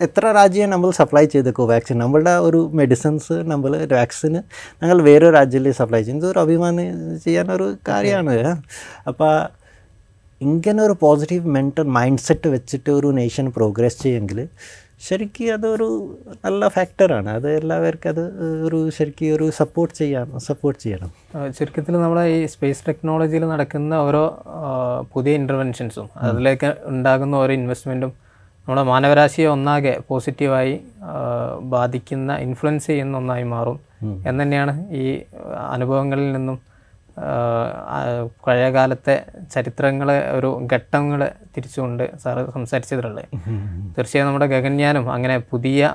[0.00, 4.40] എത്ര രാജ്യം നമ്മൾ സപ്ലൈ ചെയ്ത് കോവാക്സിൻ നമ്മളുടെ ഒരു മെഡിസിൻസ് നമ്മൾ വാക്സിന്
[4.82, 6.30] ഞങ്ങൾ വേറെ രാജ്യത്തിൽ സപ്ലൈ ചെയ്യുന്നത്.
[6.30, 8.62] ഒരു അഭിമാനം ചെയ്യാനൊരു കാര്യമാണ്.
[9.06, 9.32] അപ്പോൾ
[10.40, 14.48] ഇങ്ങനെ ഒരു പോസിറ്റീവ് മെന്റൽ മൈൻഡ് സെറ്റ് വെച്ചിട്ട് ഒരു നേഷൻ പ്രോഗ്രസ് ചെയ്യുമെങ്കിൽ
[15.00, 18.22] ശരിക്കും അതൊരു നല്ല ഫാക്ടറാണ് അത് എല്ലാവർക്കും അത്
[18.66, 21.10] ഒരു ശരിക്കും ഒരു സപ്പോർട്ട് ചെയ്യാൻ സപ്പോർട്ട് ചെയ്യണം.
[21.58, 24.44] ചുരുക്കത്തിൽ നമ്മളെ ഈ സ്പേസ് ടെക്നോളജിയിൽ നടക്കുന്ന ഓരോ
[25.12, 28.12] പുതിയ ഇന്റർവെൻഷൻസും അതിലേക്ക് ഉണ്ടാകുന്ന ഓരോ ഇൻവെസ്റ്റ്മെന്റും
[28.68, 30.80] നമ്മുടെ മാനവരാശിയെ ഒന്നാകെ പോസിറ്റീവായി
[31.62, 33.80] ബാധിക്കുന്ന ഇൻഫ്ലുവൻസ് ചെയ്യുന്ന ഒന്നായി മാറും.
[34.26, 35.20] എന്ന് തന്നെയാണ് ഈ
[35.70, 36.65] അനുഭവങ്ങളിൽ നിന്നും
[38.46, 43.24] പഴയകാലത്തെ ചരിത്രങ്ങളെ ഒരു ഘട്ടങ്ങൾ തിരിച്ചുകൊണ്ട് സാറ് സംസാരിച്ചതിലുള്ളത്
[43.98, 45.94] തീർച്ചയായും നമ്മുടെ ഗഗൻയാനും അങ്ങനെ പുതിയ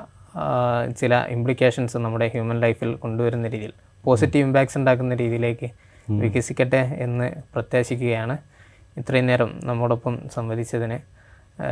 [1.00, 5.70] ചില ഇംപ്ലിക്കേഷൻസ് നമ്മുടെ ഹ്യൂമൻ ലൈഫിൽ കൊണ്ടുവരുന്ന രീതിയിൽ പോസിറ്റീവ് ഇമ്പാക്ട്സ് ഉണ്ടാക്കുന്ന രീതിയിലേക്ക്
[6.10, 8.38] വികസിക്കട്ടെ എന്ന് പ്രത്യാശിക്കുകയാണ്.
[8.98, 11.00] ഇത്രയും നേരം നമ്മോടൊപ്പം സംവദിച്ചതിന്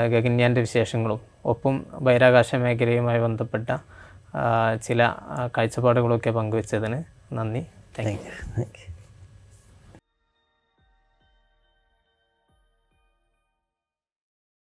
[0.10, 3.70] ഗഗൻയാന്റെ വിശേഷങ്ങളും ഒപ്പം ബഹിരാകാശ മേഖലയുമായി ബന്ധപ്പെട്ട
[4.84, 5.14] ചില
[5.58, 7.66] കാഴ്ചപ്പാടുകളൊക്കെ പങ്കുവച്ചതിന് നന്ദി.
[8.00, 8.89] Thank you